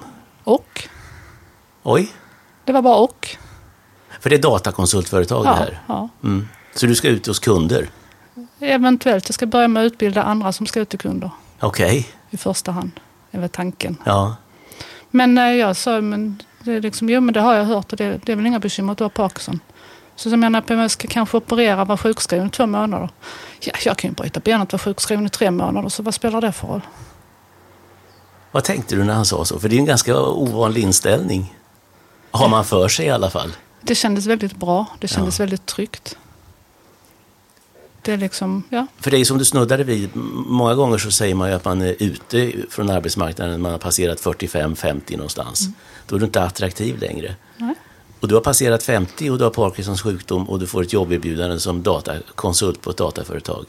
Och, 0.44 0.88
Oj, 1.82 2.12
det 2.64 2.72
var 2.72 2.82
bara 2.82 2.96
och. 2.96 3.28
för 4.20 4.30
det 4.30 4.36
är 4.36 4.42
datakonsultföretag 4.42 5.44
det 5.44 5.48
Ja, 5.48 5.54
här. 5.54 5.80
ja. 5.86 6.08
Mm. 6.24 6.48
Så 6.74 6.86
du 6.86 6.94
ska 6.94 7.08
ut 7.08 7.26
hos 7.26 7.38
kunder? 7.38 7.90
Eventuellt, 8.60 9.28
jag 9.28 9.34
ska 9.34 9.46
börja 9.46 9.68
med 9.68 9.82
att 9.86 9.92
utbilda 9.92 10.22
andra 10.22 10.52
som 10.52 10.66
ska 10.66 10.80
ut 10.80 10.88
till 10.88 10.98
kunder 10.98 11.30
Okej, 11.60 12.08
i 12.30 12.36
första 12.36 12.72
hand. 12.72 12.90
är 13.30 13.40
väl 13.40 13.48
tanken. 13.48 13.96
ja. 14.04 14.36
Men 15.10 15.38
eh, 15.38 15.44
jag 15.52 15.76
sa, 15.76 16.00
men 16.00 16.42
det, 16.68 16.76
är 16.76 16.80
liksom, 16.80 17.08
jo 17.08 17.20
men 17.20 17.34
det 17.34 17.40
har 17.40 17.54
jag 17.54 17.64
hört 17.64 17.92
och 17.92 17.98
det, 17.98 18.20
det 18.24 18.32
är 18.32 18.36
väl 18.36 18.46
inga 18.46 18.58
bekymmer 18.58 18.92
att 18.92 18.98
du 18.98 19.04
har 19.04 19.08
Parkinson. 19.08 19.60
Så 20.16 20.28
jag 20.28 20.38
menar, 20.38 20.62
jag 20.68 20.90
ska 20.90 21.08
kanske 21.08 21.36
operera, 21.36 21.84
vara 21.84 21.98
sjukskriven 21.98 22.46
i 22.46 22.50
två 22.50 22.66
månader. 22.66 23.10
Ja, 23.60 23.72
jag 23.84 23.96
kan 23.98 24.10
ju 24.10 24.14
bryta 24.14 24.40
benet 24.40 24.68
och 24.68 24.72
vara 24.72 24.84
sjukskriven 24.84 25.26
i 25.26 25.28
tre 25.28 25.50
månader, 25.50 25.88
så 25.88 26.02
vad 26.02 26.14
spelar 26.14 26.40
det 26.40 26.52
för 26.52 26.68
roll? 26.68 26.80
Vad 28.50 28.64
tänkte 28.64 28.96
du 28.96 29.04
när 29.04 29.14
han 29.14 29.24
sa 29.24 29.44
så? 29.44 29.58
För 29.58 29.68
det 29.68 29.76
är 29.76 29.78
en 29.78 29.84
ganska 29.84 30.20
ovanlig 30.20 30.82
inställning. 30.82 31.54
Har 32.30 32.48
man 32.48 32.64
för 32.64 32.88
sig 32.88 33.06
i 33.06 33.10
alla 33.10 33.30
fall. 33.30 33.52
Det 33.80 33.94
kändes 33.94 34.26
väldigt 34.26 34.56
bra, 34.56 34.86
det 35.00 35.08
kändes 35.08 35.38
Ja. 35.38 35.42
väldigt 35.42 35.66
tryggt. 35.66 36.16
Det 38.08 38.16
liksom, 38.16 38.62
ja. 38.70 38.86
För 39.00 39.10
det 39.10 39.18
är 39.18 39.24
som 39.24 39.38
du 39.38 39.44
snuddade 39.44 39.84
vid, 39.84 40.10
många 40.46 40.74
gånger 40.74 40.98
så 40.98 41.10
säger 41.10 41.34
man 41.34 41.48
ju 41.48 41.54
att 41.54 41.64
man 41.64 41.82
är 41.82 41.94
ute 41.98 42.52
från 42.70 42.90
arbetsmarknaden, 42.90 43.60
man 43.60 43.72
har 43.72 43.78
passerat 43.78 44.20
45-50 44.20 45.16
någonstans. 45.16 45.68
Då 46.06 46.16
är 46.16 46.20
du 46.20 46.26
inte 46.26 46.42
attraktiv 46.42 46.98
längre. 46.98 47.34
Nej. 47.56 47.74
Och 48.20 48.28
du 48.28 48.34
har 48.34 48.42
passerat 48.42 48.82
50 48.82 49.30
och 49.30 49.38
du 49.38 49.44
har 49.44 49.50
Parkinsons 49.50 50.02
sjukdom 50.02 50.48
och 50.48 50.58
du 50.58 50.66
får 50.66 50.82
ett 50.82 50.92
jobberbjudande 50.92 51.58
som 51.58 51.82
datakonsult 51.82 52.80
på 52.80 52.90
ett 52.90 52.96
dataföretag. 52.96 53.66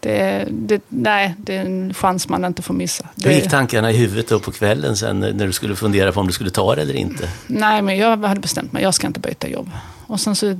Det, 0.00 0.48
det, 0.50 0.82
nej, 0.88 1.34
det 1.38 1.56
är 1.56 1.64
en 1.64 1.94
chans 1.94 2.28
man 2.28 2.44
inte 2.44 2.62
får 2.62 2.74
missa. 2.74 3.08
Hur 3.24 3.30
gick 3.30 3.50
tankarna 3.50 3.90
i 3.90 3.96
huvudet 3.96 4.28
då 4.28 4.40
på 4.40 4.52
kvällen 4.52 4.96
sen 4.96 5.20
när 5.20 5.46
du 5.46 5.52
skulle 5.52 5.76
fundera 5.76 6.12
på 6.12 6.20
om 6.20 6.26
du 6.26 6.32
skulle 6.32 6.50
ta 6.50 6.74
det 6.74 6.82
eller 6.82 6.94
inte? 6.94 7.28
nej, 7.46 7.82
men 7.82 7.96
jag 7.96 8.16
hade 8.16 8.40
bestämt 8.40 8.72
mig, 8.72 8.82
jag 8.82 8.94
ska 8.94 9.06
inte 9.06 9.20
byta 9.20 9.48
jobb. 9.48 9.70
Och 10.10 10.20
sen 10.20 10.36
så 10.36 10.56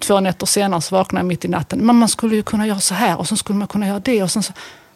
två 0.00 0.20
nätter 0.20 0.46
senare 0.46 0.80
så 0.80 0.94
vaknade 0.94 1.20
jag 1.20 1.26
mitt 1.26 1.44
i 1.44 1.48
natten. 1.48 1.78
Men 1.78 1.96
man 1.96 2.08
skulle 2.08 2.36
ju 2.36 2.42
kunna 2.42 2.66
göra 2.66 2.80
så 2.80 2.94
här 2.94 3.18
och 3.18 3.28
sen 3.28 3.38
skulle 3.38 3.58
man 3.58 3.68
kunna 3.68 3.86
göra 3.86 4.00
det. 4.00 4.22
Och 4.22 4.30
sen 4.30 4.42
så, 4.42 4.52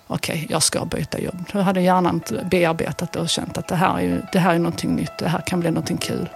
okej, 0.06 0.46
jag 0.50 0.62
ska 0.62 0.84
byta 0.84 1.20
jobb. 1.20 1.44
Då 1.52 1.60
hade 1.60 1.80
hjärnan 1.80 2.20
bearbetat 2.50 3.12
det 3.12 3.20
och 3.20 3.28
känt 3.28 3.58
att 3.58 3.68
det 3.68 3.74
här 3.74 3.98
är 3.98 4.02
ju 4.02 4.22
det 4.32 4.38
här 4.38 4.54
är 4.54 4.58
någonting 4.58 4.96
nytt. 4.96 5.18
Det 5.18 5.28
här 5.28 5.40
kan 5.46 5.60
bli 5.60 5.70
någonting 5.70 5.96
kul. 5.96 6.28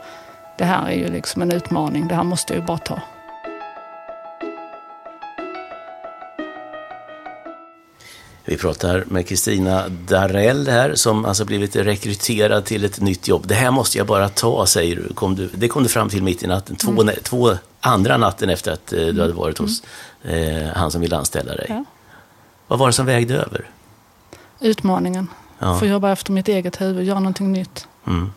Det 0.58 0.64
här 0.64 0.88
är 0.88 0.94
ju 0.94 1.08
liksom 1.08 1.42
en 1.42 1.52
utmaning. 1.52 2.08
Det 2.08 2.14
här 2.14 2.22
måste 2.22 2.54
jag 2.54 2.60
ju 2.60 2.66
bara 2.66 2.78
ta. 2.78 3.00
Vi 8.44 8.56
pratar 8.56 9.04
med 9.08 9.26
Kristina 9.28 9.88
Darell 9.88 10.68
här 10.68 10.94
som 10.94 11.24
alltså 11.24 11.44
blivit 11.44 11.76
rekryterad 11.76 12.64
till 12.64 12.84
ett 12.84 13.00
nytt 13.00 13.28
jobb. 13.28 13.46
Det 13.46 13.54
här 13.54 13.70
måste 13.70 13.98
jag 13.98 14.06
bara 14.06 14.28
ta, 14.28 14.66
säger 14.66 14.96
du. 14.96 15.14
Kom 15.14 15.34
du 15.36 15.50
det 15.54 15.68
kom 15.68 15.82
du 15.82 15.88
fram 15.88 16.08
till 16.08 16.22
mitt 16.22 16.42
i 16.42 16.46
natten. 16.46 16.76
Två, 16.76 16.90
Mm. 17.02 17.14
två 17.22 17.56
andra 17.80 18.16
natten 18.16 18.50
efter 18.50 18.72
att 18.72 18.92
eh, 18.92 19.06
du 19.06 19.20
hade 19.20 19.32
varit 19.32 19.58
hos 19.58 19.82
eh, 20.22 20.66
han 20.74 20.90
som 20.90 21.00
ville 21.00 21.16
anställa 21.16 21.54
dig. 21.54 21.66
Ja. 21.68 21.84
Vad 22.66 22.78
var 22.78 22.86
det 22.86 22.92
som 22.92 23.06
vägde 23.06 23.34
över? 23.34 23.70
Utmaningen. 24.60 25.28
Ja. 25.58 25.78
Få 25.78 25.86
jobba 25.86 26.12
efter 26.12 26.32
mitt 26.32 26.48
eget 26.48 26.80
huvud, 26.80 27.04
göra 27.06 27.18
någonting 27.20 27.52
nytt. 27.52 27.86
Mm. 28.06 28.32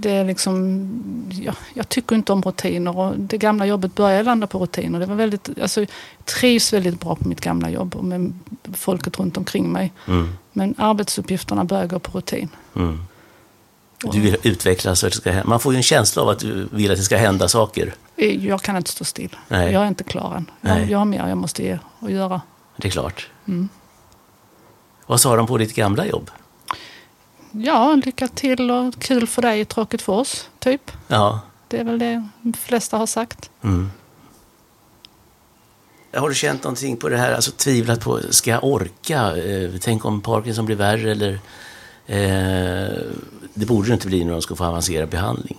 Det 0.00 0.10
är 0.10 0.24
liksom, 0.24 0.88
ja, 1.30 1.54
jag 1.74 1.88
tycker 1.88 2.16
inte 2.16 2.32
om 2.32 2.42
rutiner 2.42 2.98
och 2.98 3.18
det 3.18 3.38
gamla 3.38 3.66
jobbet 3.66 3.94
började 3.94 4.22
landa 4.22 4.46
på 4.46 4.58
rutiner. 4.58 5.00
Det 5.00 5.06
var 5.06 5.14
väldigt, 5.14 5.48
alltså, 5.62 5.80
jag 5.80 5.88
trivs 6.24 6.72
väldigt 6.72 7.00
bra 7.00 7.14
på 7.14 7.28
mitt 7.28 7.40
gamla 7.40 7.70
jobb 7.70 7.96
och 7.96 8.04
med 8.04 8.32
folket 8.74 9.18
runt 9.18 9.36
omkring 9.36 9.72
mig. 9.72 9.92
Mm. 10.06 10.32
Men 10.52 10.74
arbetsuppgifterna 10.78 11.64
börjar 11.64 11.86
gå 11.86 11.98
på 11.98 12.18
rutin. 12.18 12.48
Mm. 12.76 12.98
Du 14.02 14.20
vill 14.20 14.36
utvecklas 14.42 15.02
och 15.02 15.10
det 15.10 15.16
ska 15.16 15.30
hända. 15.30 15.48
Man 15.48 15.60
får 15.60 15.72
ju 15.72 15.76
en 15.76 15.82
känsla 15.82 16.22
av 16.22 16.28
att 16.28 16.38
du 16.38 16.68
vill 16.72 16.90
att 16.90 16.96
det 16.96 17.02
ska 17.02 17.16
hända 17.16 17.48
saker. 17.48 17.94
Jag 18.16 18.62
kan 18.62 18.76
inte 18.76 18.90
stå 18.90 19.04
still. 19.04 19.36
Nej. 19.48 19.72
Jag 19.72 19.82
är 19.82 19.88
inte 19.88 20.04
klar 20.04 20.34
än. 20.36 20.50
Jag, 20.60 20.90
jag 20.90 20.98
har 20.98 21.04
mer 21.04 21.28
jag 21.28 21.38
måste 21.38 21.62
ge 21.62 21.78
och 21.98 22.10
göra. 22.10 22.40
Det 22.76 22.88
är 22.88 22.92
klart. 22.92 23.28
Mm. 23.48 23.68
Vad 25.06 25.20
sa 25.20 25.36
de 25.36 25.46
på 25.46 25.58
ditt 25.58 25.74
gamla 25.74 26.06
jobb? 26.06 26.30
Ja, 27.52 27.94
lycka 28.04 28.28
till 28.28 28.70
och 28.70 28.94
kul 28.98 29.26
för 29.26 29.42
dig, 29.42 29.64
tråkigt 29.64 30.02
för 30.02 30.12
oss, 30.12 30.48
typ. 30.58 30.92
Ja. 31.08 31.40
Det 31.68 31.78
är 31.78 31.84
väl 31.84 31.98
det 31.98 32.28
de 32.42 32.52
flesta 32.52 32.96
har 32.96 33.06
sagt. 33.06 33.50
Mm. 33.62 33.90
Har 36.14 36.28
du 36.28 36.34
känt 36.34 36.64
någonting 36.64 36.96
på 36.96 37.08
det 37.08 37.16
här, 37.16 37.32
alltså 37.32 37.50
tvivlat 37.50 38.00
på, 38.00 38.20
ska 38.30 38.50
jag 38.50 38.64
orka? 38.64 39.36
Eh, 39.36 39.70
tänk 39.80 40.04
om 40.04 40.20
Parkinson 40.20 40.66
blir 40.66 40.76
värre 40.76 41.10
eller 41.10 41.38
Eh, 42.08 42.88
det 43.54 43.66
borde 43.66 43.88
det 43.88 43.94
inte 43.94 44.06
bli 44.06 44.24
när 44.24 44.32
de 44.32 44.42
ska 44.42 44.56
få 44.56 44.64
avancerad 44.64 45.08
behandling. 45.08 45.58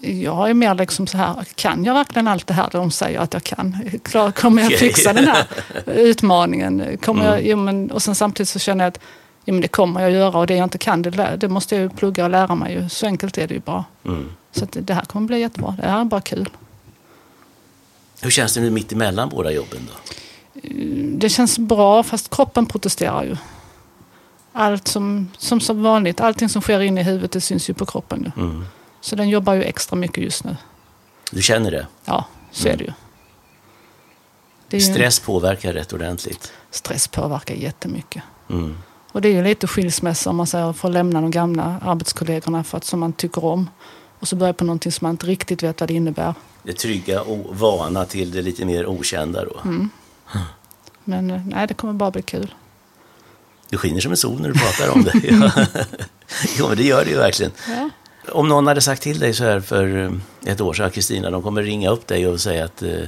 Jag 0.00 0.50
är 0.50 0.54
mer 0.54 0.74
liksom 0.74 1.06
så 1.06 1.18
här, 1.18 1.44
kan 1.54 1.84
jag 1.84 1.94
verkligen 1.94 2.28
allt 2.28 2.46
det 2.46 2.54
här 2.54 2.68
de 2.72 2.90
säger 2.90 3.18
att 3.18 3.32
jag 3.32 3.44
kan? 3.44 3.90
Klar, 4.02 4.30
kommer 4.30 4.62
jag 4.62 4.72
fixa 4.78 5.12
den 5.12 5.24
här 5.24 5.46
utmaningen? 5.86 6.98
Kommer 7.02 7.24
jag, 7.24 7.46
jo, 7.46 7.56
men, 7.56 7.90
och 7.90 8.02
sen 8.02 8.14
samtidigt 8.14 8.48
så 8.48 8.58
känner 8.58 8.84
jag 8.84 8.88
att 8.88 9.00
jo, 9.44 9.54
men 9.54 9.60
det 9.60 9.68
kommer 9.68 10.00
jag 10.00 10.10
göra 10.10 10.38
och 10.38 10.46
det 10.46 10.56
jag 10.56 10.64
inte 10.64 10.78
kan 10.78 11.02
det, 11.02 11.36
det 11.36 11.48
måste 11.48 11.74
jag 11.74 11.82
ju 11.82 11.88
plugga 11.88 12.24
och 12.24 12.30
lära 12.30 12.54
mig. 12.54 12.72
Ju. 12.72 12.88
Så 12.88 13.06
enkelt 13.06 13.38
är 13.38 13.48
det 13.48 13.54
ju 13.54 13.60
bara. 13.60 13.84
Mm. 14.04 14.32
Så 14.52 14.64
att 14.64 14.76
det 14.80 14.94
här 14.94 15.04
kommer 15.04 15.26
bli 15.26 15.40
jättebra. 15.40 15.76
Det 15.80 15.88
här 15.88 16.00
är 16.00 16.04
bara 16.04 16.20
kul. 16.20 16.48
Hur 18.20 18.30
känns 18.30 18.54
det 18.54 18.60
nu 18.60 18.70
mitt 18.70 18.92
emellan 18.92 19.28
båda 19.28 19.50
jobben 19.50 19.88
då? 19.88 20.14
Det 21.18 21.28
känns 21.28 21.58
bra 21.58 22.02
fast 22.02 22.30
kroppen 22.30 22.66
protesterar 22.66 23.24
ju. 23.24 23.36
Allt 24.52 24.88
som, 24.88 25.30
som, 25.38 25.60
som 25.60 25.82
vanligt, 25.82 26.20
allting 26.20 26.48
som 26.48 26.62
sker 26.62 26.80
inne 26.80 27.00
i 27.00 27.04
huvudet 27.04 27.32
det 27.32 27.40
syns 27.40 27.70
ju 27.70 27.74
på 27.74 27.86
kroppen 27.86 28.32
nu. 28.36 28.42
Mm. 28.42 28.64
Så 29.00 29.16
den 29.16 29.28
jobbar 29.28 29.54
ju 29.54 29.62
extra 29.62 29.96
mycket 29.96 30.24
just 30.24 30.44
nu. 30.44 30.56
Du 31.30 31.42
känner 31.42 31.70
det? 31.70 31.86
Ja, 32.04 32.24
så 32.50 32.68
är 32.68 32.76
det 32.76 32.84
ju. 32.84 32.92
Det 34.68 34.76
är 34.76 34.80
ju 34.80 34.94
Stress 34.94 35.20
påverkar 35.20 35.72
rätt 35.72 35.92
ordentligt. 35.92 36.52
stress 36.70 37.08
påverkar 37.08 37.54
jättemycket. 37.54 38.22
Mm. 38.50 38.76
Och 39.14 39.20
det 39.20 39.28
är 39.28 39.32
ju 39.32 39.42
lite 39.42 39.66
skilsmässa 39.66 40.30
om 40.30 40.36
man 40.36 40.46
säger 40.46 40.72
för 40.72 40.88
att 40.88 40.94
lämna 40.94 41.20
de 41.20 41.30
gamla 41.30 41.80
arbetskollegorna 41.82 42.64
för 42.64 42.76
att, 42.76 42.84
som 42.84 43.00
man 43.00 43.12
tycker 43.12 43.44
om. 43.44 43.70
Och 44.18 44.28
så 44.28 44.36
börja 44.36 44.52
på 44.52 44.64
någonting 44.64 44.92
som 44.92 45.04
man 45.04 45.10
inte 45.10 45.26
riktigt 45.26 45.62
vet 45.62 45.80
vad 45.80 45.88
det 45.88 45.94
innebär. 45.94 46.34
Det 46.62 46.72
trygga 46.72 47.22
och 47.22 47.56
vana 47.56 48.04
till 48.04 48.30
det 48.30 48.42
lite 48.42 48.64
mer 48.64 48.86
okända 48.86 49.44
då. 49.44 49.60
Mm. 49.64 49.90
Men 51.04 51.30
eh, 51.30 51.40
nej, 51.46 51.66
det 51.66 51.74
kommer 51.74 51.92
bara 51.92 52.10
bli 52.10 52.22
kul. 52.22 52.54
Du 53.68 53.76
skiner 53.76 54.00
som 54.00 54.10
en 54.10 54.16
sol 54.16 54.40
när 54.40 54.48
du 54.48 54.54
pratar 54.54 54.90
om 54.90 55.04
det. 55.04 55.12
Ja. 55.22 55.66
jo, 56.58 56.68
men 56.68 56.76
det 56.76 56.84
gör 56.84 57.04
det 57.04 57.10
ju 57.10 57.16
verkligen. 57.16 57.52
Ja. 57.68 57.90
Om 58.32 58.48
någon 58.48 58.66
hade 58.66 58.80
sagt 58.80 59.02
till 59.02 59.18
dig 59.18 59.34
så 59.34 59.44
här 59.44 59.60
för 59.60 60.04
eh, 60.04 60.52
ett 60.52 60.60
år 60.60 60.74
sedan, 60.74 60.90
Kristina, 60.90 61.30
de 61.30 61.42
kommer 61.42 61.62
ringa 61.62 61.90
upp 61.90 62.06
dig 62.06 62.26
och 62.26 62.40
säga 62.40 62.64
att 62.64 62.82
eh, 62.82 63.00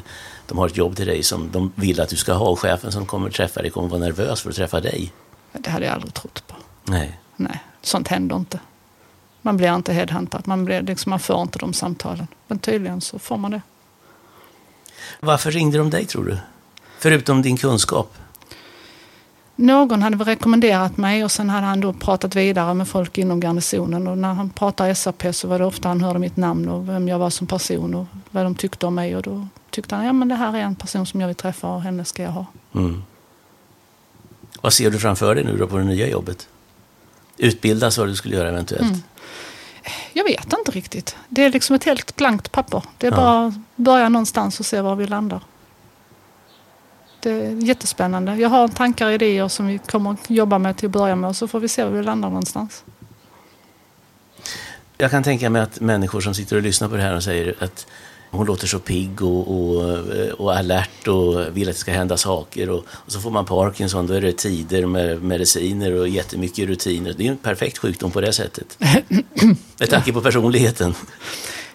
de 0.46 0.58
har 0.58 0.66
ett 0.66 0.76
jobb 0.76 0.96
till 0.96 1.06
dig 1.06 1.22
som 1.22 1.50
de 1.52 1.72
vill 1.74 2.00
att 2.00 2.08
du 2.08 2.16
ska 2.16 2.32
ha 2.32 2.48
och 2.48 2.60
chefen 2.60 2.92
som 2.92 3.06
kommer 3.06 3.30
träffa 3.30 3.62
dig 3.62 3.70
kommer 3.70 3.88
vara 3.88 4.00
nervös 4.00 4.40
för 4.40 4.50
att 4.50 4.56
träffa 4.56 4.80
dig. 4.80 5.12
Det 5.60 5.70
hade 5.70 5.86
jag 5.86 5.94
aldrig 5.94 6.14
trott 6.14 6.46
på. 6.46 6.54
Nej. 6.84 7.20
Nej, 7.36 7.60
sånt 7.82 8.08
händer 8.08 8.36
inte. 8.36 8.60
Man 9.42 9.56
blir 9.56 9.74
inte 9.74 9.92
headhuntad. 9.92 10.42
Man, 10.44 10.64
blir, 10.64 10.82
liksom, 10.82 11.10
man 11.10 11.20
får 11.20 11.42
inte 11.42 11.58
de 11.58 11.72
samtalen. 11.72 12.26
Men 12.48 12.58
tydligen 12.58 13.00
så 13.00 13.18
får 13.18 13.36
man 13.36 13.50
det. 13.50 13.60
Varför 15.20 15.50
ringde 15.50 15.78
de 15.78 15.90
dig 15.90 16.04
tror 16.04 16.24
du? 16.24 16.38
Förutom 16.98 17.42
din 17.42 17.56
kunskap? 17.56 18.14
Någon 19.56 20.02
hade 20.02 20.16
väl 20.16 20.26
rekommenderat 20.26 20.96
mig 20.96 21.24
och 21.24 21.32
sen 21.32 21.50
hade 21.50 21.66
han 21.66 21.80
då 21.80 21.92
pratat 21.92 22.34
vidare 22.34 22.74
med 22.74 22.88
folk 22.88 23.18
inom 23.18 23.40
garnisonen. 23.40 24.06
Och 24.06 24.18
när 24.18 24.34
han 24.34 24.50
pratade 24.50 24.94
SAP 24.94 25.22
så 25.32 25.48
var 25.48 25.58
det 25.58 25.64
ofta 25.64 25.88
han 25.88 26.00
hörde 26.00 26.18
mitt 26.18 26.36
namn 26.36 26.68
och 26.68 26.88
vem 26.88 27.08
jag 27.08 27.18
var 27.18 27.30
som 27.30 27.46
person 27.46 27.94
och 27.94 28.06
vad 28.30 28.44
de 28.44 28.54
tyckte 28.54 28.86
om 28.86 28.94
mig. 28.94 29.16
Och 29.16 29.22
då 29.22 29.48
tyckte 29.70 29.94
han, 29.94 30.04
ja 30.04 30.12
men 30.12 30.28
det 30.28 30.34
här 30.34 30.56
är 30.56 30.60
en 30.60 30.74
person 30.74 31.06
som 31.06 31.20
jag 31.20 31.28
vill 31.28 31.36
träffa 31.36 31.68
och 31.68 31.82
henne 31.82 32.04
ska 32.04 32.22
jag 32.22 32.30
ha. 32.30 32.46
Mm. 32.74 33.02
Vad 34.66 34.72
ser 34.72 34.90
du 34.90 34.98
framför 34.98 35.34
dig 35.34 35.44
nu 35.44 35.56
då 35.56 35.66
på 35.66 35.78
det 35.78 35.84
nya 35.84 36.08
jobbet? 36.08 36.48
Utbildas 37.38 37.98
vad 37.98 38.08
du 38.08 38.16
skulle 38.16 38.36
göra 38.36 38.48
eventuellt? 38.48 38.82
Mm. 38.82 39.02
Jag 40.12 40.24
vet 40.24 40.52
inte 40.52 40.70
riktigt. 40.70 41.16
Det 41.28 41.44
är 41.44 41.50
liksom 41.50 41.76
ett 41.76 41.84
helt 41.84 42.16
blankt 42.16 42.52
papper. 42.52 42.82
Det 42.98 43.06
är 43.06 43.10
Ja. 43.10 43.16
bara 43.16 43.46
att 43.46 43.54
börja 43.76 44.08
någonstans 44.08 44.60
och 44.60 44.66
se 44.66 44.80
var 44.80 44.96
vi 44.96 45.06
landar. 45.06 45.40
Det 47.20 47.30
är 47.30 47.50
jättespännande. 47.50 48.34
Jag 48.36 48.48
har 48.48 48.68
tankar 48.68 49.06
och 49.06 49.12
idéer 49.12 49.48
som 49.48 49.66
vi 49.66 49.78
kommer 49.78 50.10
att 50.12 50.30
jobba 50.30 50.58
med 50.58 50.76
till 50.76 50.86
att 50.86 50.92
börja 50.92 51.16
med 51.16 51.28
och 51.30 51.36
så 51.36 51.48
får 51.48 51.60
vi 51.60 51.68
se 51.68 51.84
var 51.84 51.90
vi 51.90 52.02
landar 52.02 52.28
någonstans. 52.28 52.84
Jag 54.98 55.10
kan 55.10 55.22
tänka 55.22 55.50
mig 55.50 55.62
att 55.62 55.80
människor 55.80 56.20
som 56.20 56.34
sitter 56.34 56.56
och 56.56 56.62
lyssnar 56.62 56.88
på 56.88 56.96
det 56.96 57.02
här 57.02 57.14
och 57.16 57.22
säger 57.22 57.54
att 57.60 57.86
hon 58.30 58.46
låter 58.46 58.66
så 58.66 58.78
pigg 58.78 59.22
och, 59.22 59.50
och, 59.50 59.98
och 60.38 60.56
alert 60.56 61.08
och 61.08 61.56
vill 61.56 61.68
att 61.68 61.74
det 61.74 61.80
ska 61.80 61.92
hända 61.92 62.16
saker. 62.16 62.70
Och, 62.70 62.84
och 62.88 63.12
så 63.12 63.20
får 63.20 63.30
man 63.30 63.44
Parkinson, 63.44 64.06
då 64.06 64.14
är 64.14 64.20
det 64.20 64.32
tider 64.32 64.86
med 64.86 65.22
mediciner 65.22 65.92
och 65.92 66.08
jättemycket 66.08 66.68
rutiner. 66.68 67.14
Det 67.16 67.26
är 67.26 67.30
en 67.30 67.36
perfekt 67.36 67.78
sjukdom 67.78 68.10
på 68.10 68.20
det 68.20 68.32
sättet. 68.32 68.78
Med 69.78 69.90
tanke 69.90 70.12
på 70.12 70.20
personligheten. 70.20 70.94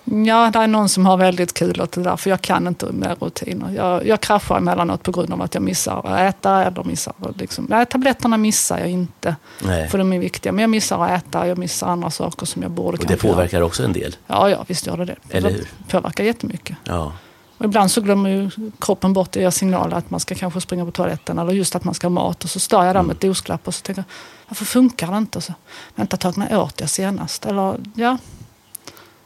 Ja, 0.04 0.50
det 0.54 0.60
är 0.60 0.68
någon 0.68 0.90
som 0.90 1.06
har 1.06 1.18
väldigt 1.18 1.54
kul 1.54 1.82
åt 1.82 1.92
det 1.92 2.04
där 2.04 2.18
för 2.18 2.30
jag 2.30 2.42
kan 2.42 2.68
inte 2.68 2.86
med 2.86 3.18
rutiner. 3.22 3.72
Jag, 3.76 4.08
jag 4.08 4.22
kraschar 4.22 4.58
emellanåt 4.58 5.04
på 5.04 5.12
grund 5.12 5.34
av 5.34 5.42
att 5.42 5.54
jag 5.54 5.64
missar 5.64 5.98
att 6.08 6.36
äta 6.36 6.64
eller 6.64 6.84
missar 6.84 7.14
liksom, 7.36 7.66
nej, 7.70 7.86
tabletterna 7.86 8.38
missar 8.38 8.80
jag 8.80 8.90
inte 8.90 9.36
Nej. 9.62 9.90
för 9.90 9.98
de 9.98 10.14
är 10.14 10.20
viktiga. 10.20 10.52
Men 10.52 10.62
jag 10.62 10.70
missar 10.70 11.06
att 11.06 11.24
äta, 11.24 11.48
jag 11.48 11.58
missar 11.58 11.88
andra 11.88 12.10
saker 12.10 12.46
som 12.46 12.62
jag 12.62 12.72
borde 12.72 12.88
Och 12.88 12.98
det 12.98 13.08
kanske 13.08 13.28
göra. 13.28 13.36
påverkar 13.36 13.62
också 13.62 13.84
en 13.84 13.94
del. 13.94 14.16
Ja, 14.28 14.50
ja, 14.50 14.66
visst 14.68 14.88
gör 14.88 14.98
det 14.98 15.06
det. 15.06 15.16
Eller 15.30 15.50
det 15.50 15.56
hur? 15.56 15.68
påverkar 15.90 16.24
jättemycket. 16.24 16.78
Ja. 16.84 17.14
Och 17.58 17.66
ibland 17.66 17.92
så 17.92 18.02
glömmer 18.02 18.30
ju 18.30 18.50
kroppen 18.80 19.14
bort 19.14 19.36
ge 19.36 19.52
signaler 19.52 19.98
att 19.98 20.10
man 20.10 20.20
ska 20.20 20.36
kanske 20.36 20.62
springa 20.62 20.86
på 20.86 20.92
toaletten 20.92 21.40
eller 21.40 21.54
just 21.54 21.76
att 21.76 21.84
man 21.84 21.94
ska 21.94 22.08
ha 22.08 22.10
mat. 22.10 22.44
Och 22.44 22.50
så 22.50 22.60
står 22.60 22.86
jag 22.86 22.96
där 22.96 23.04
med 23.04 23.14
ett 23.16 23.22
dosklapp 23.22 23.68
och 23.68 23.76
så 23.76 23.82
tänker 23.82 24.00
jag, 24.00 24.06
varför 24.48 24.66
funkar 24.66 25.12
det 25.12 25.18
inte? 25.18 25.38
Och 25.38 25.44
så, 25.44 25.54
vänta 25.96 26.18
tag, 26.18 26.38
när 26.38 26.58
åt 26.60 26.80
jag 26.80 26.90
senast? 26.90 27.46
Eller 27.46 27.76
ja, 27.96 28.18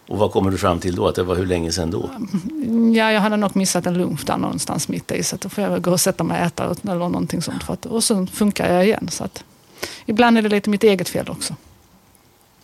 Och 0.07 0.17
vad 0.17 0.31
kommer 0.31 0.51
du 0.51 0.57
fram 0.57 0.79
till 0.79 0.95
då? 0.95 1.07
Att 1.07 1.15
det 1.15 1.23
var 1.23 1.35
hur 1.35 1.45
länge 1.45 1.71
sedan 1.71 1.91
då? 1.91 2.09
ja, 2.95 3.11
jag 3.11 3.21
hade 3.21 3.37
nog 3.37 3.55
missat 3.55 3.85
en 3.85 3.93
lunch 3.93 4.25
där 4.25 4.37
någonstans 4.37 4.87
mitt 4.87 5.11
i. 5.11 5.23
Så 5.23 5.35
då 5.35 5.49
får 5.49 5.63
jag 5.63 5.71
väl 5.71 5.79
gå 5.79 5.91
och 5.91 5.99
sätta 5.99 6.23
mig 6.23 6.41
och 6.41 6.47
äta 6.47 6.75
eller 6.83 6.95
någonting 6.95 7.41
sånt. 7.41 7.63
För 7.63 7.73
att, 7.73 7.85
och 7.85 8.03
sen 8.03 8.27
funkar 8.27 8.73
jag 8.73 8.85
igen. 8.85 9.07
Så 9.11 9.23
att, 9.23 9.43
ibland 10.05 10.37
är 10.37 10.41
det 10.41 10.49
lite 10.49 10.69
mitt 10.69 10.83
eget 10.83 11.09
fel 11.09 11.29
också. 11.29 11.55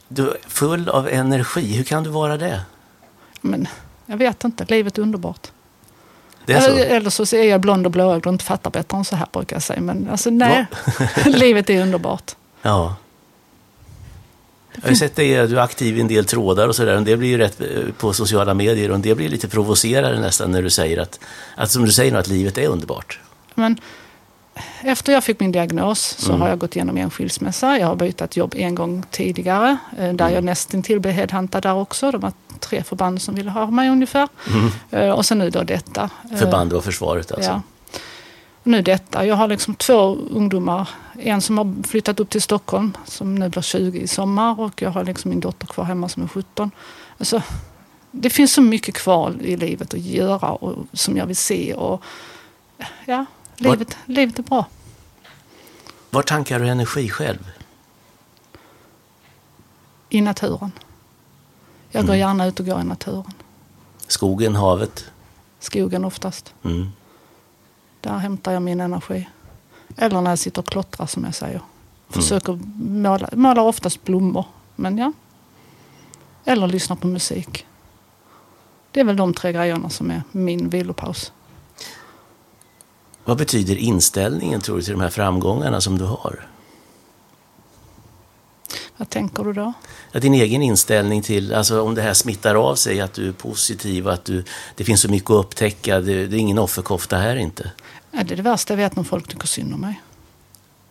Du 0.07 0.29
är 0.29 0.37
full 0.47 0.89
av 0.89 1.07
energi. 1.07 1.73
Hur 1.73 1.83
kan 1.83 2.03
du 2.03 2.09
vara 2.09 2.37
det? 2.37 2.61
Men 3.41 3.67
jag 4.05 4.17
vet 4.17 4.43
inte, 4.43 4.65
livet 4.65 4.97
är 4.97 5.01
underbart. 5.01 5.47
Det 6.45 6.53
är 6.53 6.61
så? 6.61 6.71
Eller, 6.71 6.85
eller 6.85 7.09
så 7.09 7.35
är 7.35 7.43
jag 7.43 7.61
blond 7.61 7.85
och 7.85 7.91
blåögd 7.91 8.25
och 8.25 8.33
inte 8.33 8.45
fattar 8.45 8.71
bättre 8.71 8.97
än 8.97 9.05
så 9.05 9.15
här 9.15 9.27
brukar 9.31 9.55
jag 9.55 9.63
säga. 9.63 9.81
Men 9.81 10.09
alltså 10.11 10.29
nej, 10.29 10.65
livet 11.25 11.69
är 11.69 11.81
underbart. 11.81 12.35
Ja. 12.61 12.95
Jag 14.75 14.81
har 14.83 14.89
ju 14.89 14.95
sett 14.95 15.15
dig, 15.15 15.47
du 15.47 15.57
är 15.59 15.61
aktiv 15.63 15.97
i 15.97 16.01
en 16.01 16.07
del 16.07 16.25
trådar 16.25 16.67
och 16.67 16.75
sådär. 16.75 16.99
Det 16.99 17.17
blir 17.17 17.29
ju 17.29 17.37
rätt 17.37 17.61
eh, 17.61 17.67
på 17.97 18.13
sociala 18.13 18.53
medier 18.53 18.91
och 18.91 18.99
det 18.99 19.15
blir 19.15 19.29
lite 19.29 19.47
provocerande 19.47 20.19
nästan 20.19 20.51
när 20.51 20.61
du 20.61 20.69
säger 20.69 20.97
att, 20.97 21.19
att 21.55 21.71
som 21.71 21.85
du 21.85 21.91
säger 21.91 22.15
att 22.15 22.27
livet 22.27 22.57
är 22.57 22.67
underbart. 22.67 23.19
Men 23.55 23.77
efter 24.81 25.13
jag 25.13 25.23
fick 25.23 25.39
min 25.39 25.51
diagnos 25.51 26.15
så 26.19 26.29
Mm. 26.29 26.41
har 26.41 26.49
jag 26.49 26.59
gått 26.59 26.75
igenom 26.75 26.97
en 26.97 27.09
skilsmässa. 27.09 27.77
Jag 27.77 27.87
har 27.87 27.95
bytt 27.95 28.37
jobb 28.37 28.53
en 28.57 28.75
gång 28.75 29.03
tidigare. 29.11 29.77
eh, 29.97 30.13
Där 30.13 30.29
jag 30.29 30.43
nästintill 30.43 30.99
blev 30.99 31.13
headhuntad 31.13 31.61
där 31.63 31.73
också. 31.75 32.11
Det 32.11 32.17
var 32.17 32.31
tre 32.59 32.83
förband 32.83 33.21
som 33.21 33.35
ville 33.35 33.51
ha 33.51 33.71
mig 33.71 33.89
ungefär. 33.89 34.27
Eh, 34.91 35.09
Och 35.09 35.25
sen 35.25 35.37
nu 35.37 35.49
då 35.49 35.63
detta. 35.63 36.09
Förband 36.39 36.73
och 36.73 36.83
försvaret 36.83 37.31
alltså. 37.31 37.51
Ja. 37.51 37.61
Nu 38.63 38.81
detta. 38.81 39.25
Jag 39.25 39.35
har 39.35 39.47
liksom 39.47 39.75
två 39.75 40.15
ungdomar. 40.15 40.89
En 41.19 41.41
som 41.41 41.57
har 41.57 41.87
flyttat 41.87 42.19
upp 42.19 42.29
till 42.29 42.41
Stockholm 42.41 42.97
som 43.05 43.35
nu 43.35 43.49
blir 43.49 43.61
20 43.61 43.99
i 43.99 44.07
sommar 44.07 44.59
och 44.59 44.81
jag 44.81 44.89
har 44.89 45.03
liksom 45.03 45.29
min 45.29 45.39
dotter 45.39 45.67
kvar 45.67 45.83
hemma 45.85 46.09
som 46.09 46.23
är 46.23 46.27
17. 46.27 46.71
Alltså, 47.17 47.41
det 48.11 48.29
finns 48.29 48.53
så 48.53 48.61
mycket 48.61 48.95
kvar 48.95 49.35
i 49.41 49.57
livet 49.57 49.93
att 49.93 49.99
göra 49.99 50.51
och 50.51 50.85
som 50.93 51.17
jag 51.17 51.25
vill 51.25 51.35
se. 51.35 51.73
Och, 51.73 52.03
ja, 53.05 53.25
livet, 53.55 53.97
livet 54.05 54.39
är 54.39 54.43
bra. 54.43 54.65
Var 56.09 56.21
tankar 56.21 56.59
du 56.59 56.67
energi 56.67 57.09
själv? 57.09 57.51
I 60.09 60.21
naturen. 60.21 60.71
Jag 61.89 62.07
går 62.07 62.15
gärna 62.15 62.45
ut 62.45 62.59
och 62.59 62.65
går 62.65 62.81
i 62.81 62.83
naturen. 62.83 63.33
Skogen, 64.07 64.55
havet? 64.55 65.05
Skogen 65.59 66.05
oftast. 66.05 66.53
Mm. 66.63 66.91
Där 68.01 68.17
hämtar 68.17 68.51
jag 68.51 68.61
min 68.61 68.81
energi. 68.81 69.29
Eller 69.97 70.21
när 70.21 70.31
jag 70.31 70.39
sitter 70.39 70.61
och 70.61 70.67
klottrar 70.67 71.05
som 71.05 71.23
jag 71.23 71.35
säger. 71.35 71.61
Försöker 72.09 72.59
måla, 72.77 73.29
målar 73.33 73.63
oftast 73.63 74.03
blommor. 74.03 74.45
Men 74.75 74.97
ja. 74.97 75.13
Eller 76.45 76.67
lyssnar 76.67 76.95
på 76.95 77.07
musik. 77.07 77.65
Det 78.91 78.99
är 78.99 79.03
väl 79.03 79.15
de 79.15 79.33
tre 79.33 79.51
grejerna 79.51 79.89
som 79.89 80.11
är 80.11 80.23
min 80.31 80.69
vilopaus. 80.69 81.31
Vad 83.25 83.37
betyder 83.37 83.75
inställningen 83.75 84.61
tror 84.61 84.77
du 84.77 84.83
till 84.83 84.93
de 84.93 85.01
här 85.01 85.09
framgångarna 85.09 85.81
som 85.81 85.97
du 85.97 86.05
har? 86.05 86.47
Vad 88.97 89.09
tänker 89.09 89.43
du 89.43 89.53
då? 89.53 89.73
Ja, 90.11 90.19
din 90.19 90.33
egen 90.33 90.61
inställning 90.61 91.21
till, 91.21 91.53
alltså 91.53 91.81
om 91.81 91.95
det 91.95 92.01
här 92.01 92.13
smittar 92.13 92.55
av 92.55 92.75
sig, 92.75 93.01
att 93.01 93.13
du 93.13 93.27
är 93.27 93.31
positiv, 93.31 94.07
att 94.07 94.25
du, 94.25 94.43
det 94.75 94.83
finns 94.83 95.01
så 95.01 95.09
mycket 95.09 95.29
att 95.29 95.45
upptäcka, 95.45 95.99
det, 95.99 96.27
det 96.27 96.37
är 96.37 96.39
ingen 96.39 96.57
offerkofta 96.57 97.17
här 97.17 97.35
inte. 97.35 97.71
Ja, 98.11 98.23
det 98.23 98.33
är 98.33 98.35
det 98.35 98.41
värsta 98.41 98.73
jag 98.73 98.77
vet 98.77 98.95
när 98.95 99.03
folk 99.03 99.27
tycker 99.27 99.47
synd 99.47 99.73
om 99.73 99.81
mig. 99.81 100.01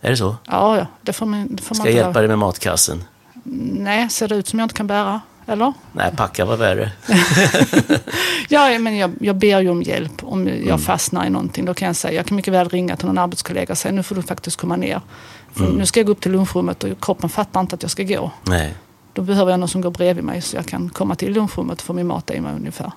Är 0.01 0.09
det 0.09 0.17
så? 0.17 0.35
Ja, 0.45 0.77
ja. 0.77 0.85
Det 1.01 1.13
får 1.13 1.25
man, 1.25 1.47
det 1.55 1.63
får 1.63 1.75
Ska 1.75 1.83
man 1.83 1.93
jag 1.93 2.03
hjälpa 2.03 2.19
dig 2.19 2.27
med 2.27 2.39
matkassen? 2.39 3.03
Nej, 3.43 4.09
ser 4.09 4.27
det 4.27 4.35
ut 4.35 4.47
som 4.47 4.59
jag 4.59 4.65
inte 4.65 4.75
kan 4.75 4.87
bära? 4.87 5.21
Eller? 5.45 5.73
Nej, 5.91 6.11
packa 6.15 6.45
var 6.45 6.57
värre. 6.57 6.91
ja, 8.49 8.79
men 8.79 8.97
jag, 8.97 9.11
jag 9.19 9.35
ber 9.35 9.61
ju 9.61 9.69
om 9.69 9.83
hjälp 9.83 10.23
om 10.23 10.47
jag 10.47 10.57
mm. 10.57 10.79
fastnar 10.79 11.25
i 11.25 11.29
någonting. 11.29 11.65
Då 11.65 11.73
kan 11.73 11.85
jag 11.85 11.95
säga, 11.95 12.13
jag 12.13 12.25
kan 12.25 12.35
mycket 12.35 12.53
väl 12.53 12.69
ringa 12.69 12.95
till 12.95 13.07
någon 13.07 13.17
arbetskollega 13.17 13.71
och 13.71 13.77
säga 13.77 13.91
nu 13.91 14.03
får 14.03 14.15
du 14.15 14.21
faktiskt 14.21 14.57
komma 14.57 14.75
ner. 14.75 15.01
Mm. 15.59 15.71
Nu 15.71 15.85
ska 15.85 15.99
jag 15.99 16.07
gå 16.07 16.11
upp 16.11 16.21
till 16.21 16.31
lunchrummet 16.31 16.83
och 16.83 16.89
kroppen 17.01 17.29
fattar 17.29 17.59
inte 17.59 17.75
att 17.75 17.81
jag 17.81 17.91
ska 17.91 18.03
gå. 18.03 18.31
Nej. 18.43 18.73
Då 19.13 19.21
behöver 19.21 19.51
jag 19.51 19.59
någon 19.59 19.69
som 19.69 19.81
går 19.81 19.91
bredvid 19.91 20.23
mig 20.23 20.41
så 20.41 20.55
jag 20.55 20.65
kan 20.65 20.89
komma 20.89 21.15
till 21.15 21.33
lunchrummet 21.33 21.79
och 21.79 21.85
få 21.85 21.93
min 21.93 22.07
mat 22.07 22.31
i 22.31 22.41
mig 22.41 22.53
ungefär. 22.55 22.91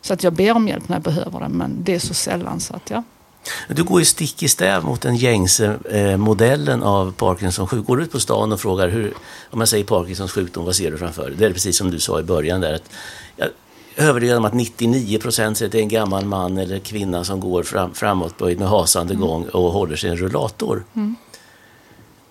Så 0.00 0.14
att 0.14 0.22
jag 0.22 0.32
ber 0.32 0.56
om 0.56 0.68
hjälp 0.68 0.88
när 0.88 0.96
jag 0.96 1.02
behöver 1.02 1.40
det, 1.40 1.48
men 1.48 1.76
det 1.84 1.94
är 1.94 1.98
så 1.98 2.14
sällan 2.14 2.60
så 2.60 2.76
att 2.76 2.90
ja. 2.90 3.02
Du 3.68 3.84
går 3.84 4.00
ju 4.00 4.04
stick 4.04 4.42
i 4.42 4.48
stäv 4.48 4.84
mot 4.84 5.00
den 5.00 5.16
gängse 5.16 5.78
eh, 5.90 6.16
modellen 6.16 6.82
av 6.82 7.12
Parkinsons 7.12 7.70
sjukdom. 7.70 7.84
Går 7.84 7.96
du 7.96 8.02
ut 8.02 8.12
på 8.12 8.20
stan 8.20 8.52
och 8.52 8.60
frågar, 8.60 8.88
hur, 8.88 9.14
om 9.50 9.58
man 9.58 9.66
säger 9.66 9.84
Parkinsons 9.84 10.32
sjukdom, 10.32 10.64
vad 10.64 10.76
ser 10.76 10.90
du 10.90 10.98
framför 10.98 11.26
dig? 11.26 11.36
Det 11.38 11.46
är 11.46 11.52
precis 11.52 11.76
som 11.76 11.90
du 11.90 12.00
sa 12.00 12.20
i 12.20 12.22
början 12.22 12.60
där. 12.60 12.74
Att, 12.74 12.90
jag 13.36 13.48
är 14.04 14.08
övertygad 14.08 14.38
om 14.38 14.44
att 14.44 14.54
99 14.54 15.18
procent 15.18 15.58
säger 15.58 15.68
att 15.68 15.72
det 15.72 15.78
är 15.78 15.82
en 15.82 15.88
gammal 15.88 16.24
man 16.24 16.58
eller 16.58 16.78
kvinna 16.78 17.24
som 17.24 17.40
går 17.40 17.62
fram, 17.62 17.94
framåtböjd 17.94 18.58
med 18.58 18.68
hasande 18.68 19.14
mm. 19.14 19.26
gång 19.26 19.44
och 19.44 19.72
håller 19.72 19.96
sig 19.96 20.08
i 20.08 20.12
en 20.12 20.18
rullator. 20.18 20.84
Mm. 20.94 21.16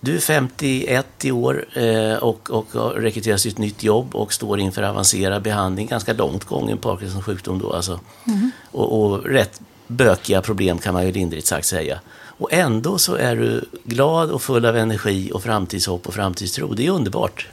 Du 0.00 0.16
är 0.16 0.20
51 0.20 1.24
i 1.24 1.32
år 1.32 1.66
eh, 1.72 2.14
och, 2.14 2.50
och 2.50 2.66
har 2.72 2.90
rekryterats 2.90 3.42
till 3.42 3.52
ett 3.52 3.58
nytt 3.58 3.82
jobb 3.82 4.14
och 4.14 4.32
står 4.32 4.60
inför 4.60 4.82
avancerad 4.82 5.42
behandling, 5.42 5.86
ganska 5.86 6.12
långt 6.12 6.44
gången 6.44 6.78
Parkinsons 6.78 7.24
sjukdom 7.24 7.58
då 7.58 7.72
alltså. 7.72 8.00
Mm. 8.26 8.50
Och, 8.70 9.02
och 9.02 9.24
rätt 9.24 9.60
bökiga 9.86 10.42
problem 10.42 10.78
kan 10.78 10.94
man 10.94 11.06
ju 11.06 11.12
lindrigt 11.12 11.46
sagt 11.46 11.66
säga. 11.66 12.00
Och 12.38 12.52
ändå 12.52 12.98
så 12.98 13.14
är 13.14 13.36
du 13.36 13.64
glad 13.84 14.30
och 14.30 14.42
full 14.42 14.66
av 14.66 14.76
energi 14.76 15.30
och 15.34 15.42
framtidshopp 15.42 16.06
och 16.06 16.14
framtidstro. 16.14 16.74
Det 16.74 16.86
är 16.86 16.90
underbart. 16.90 17.46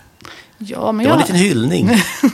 Ja, 0.58 0.92
men 0.92 1.04
det 1.04 1.10
var 1.10 1.16
en 1.16 1.22
liten 1.22 1.36
hyllning. 1.36 1.90
ja, 1.92 2.30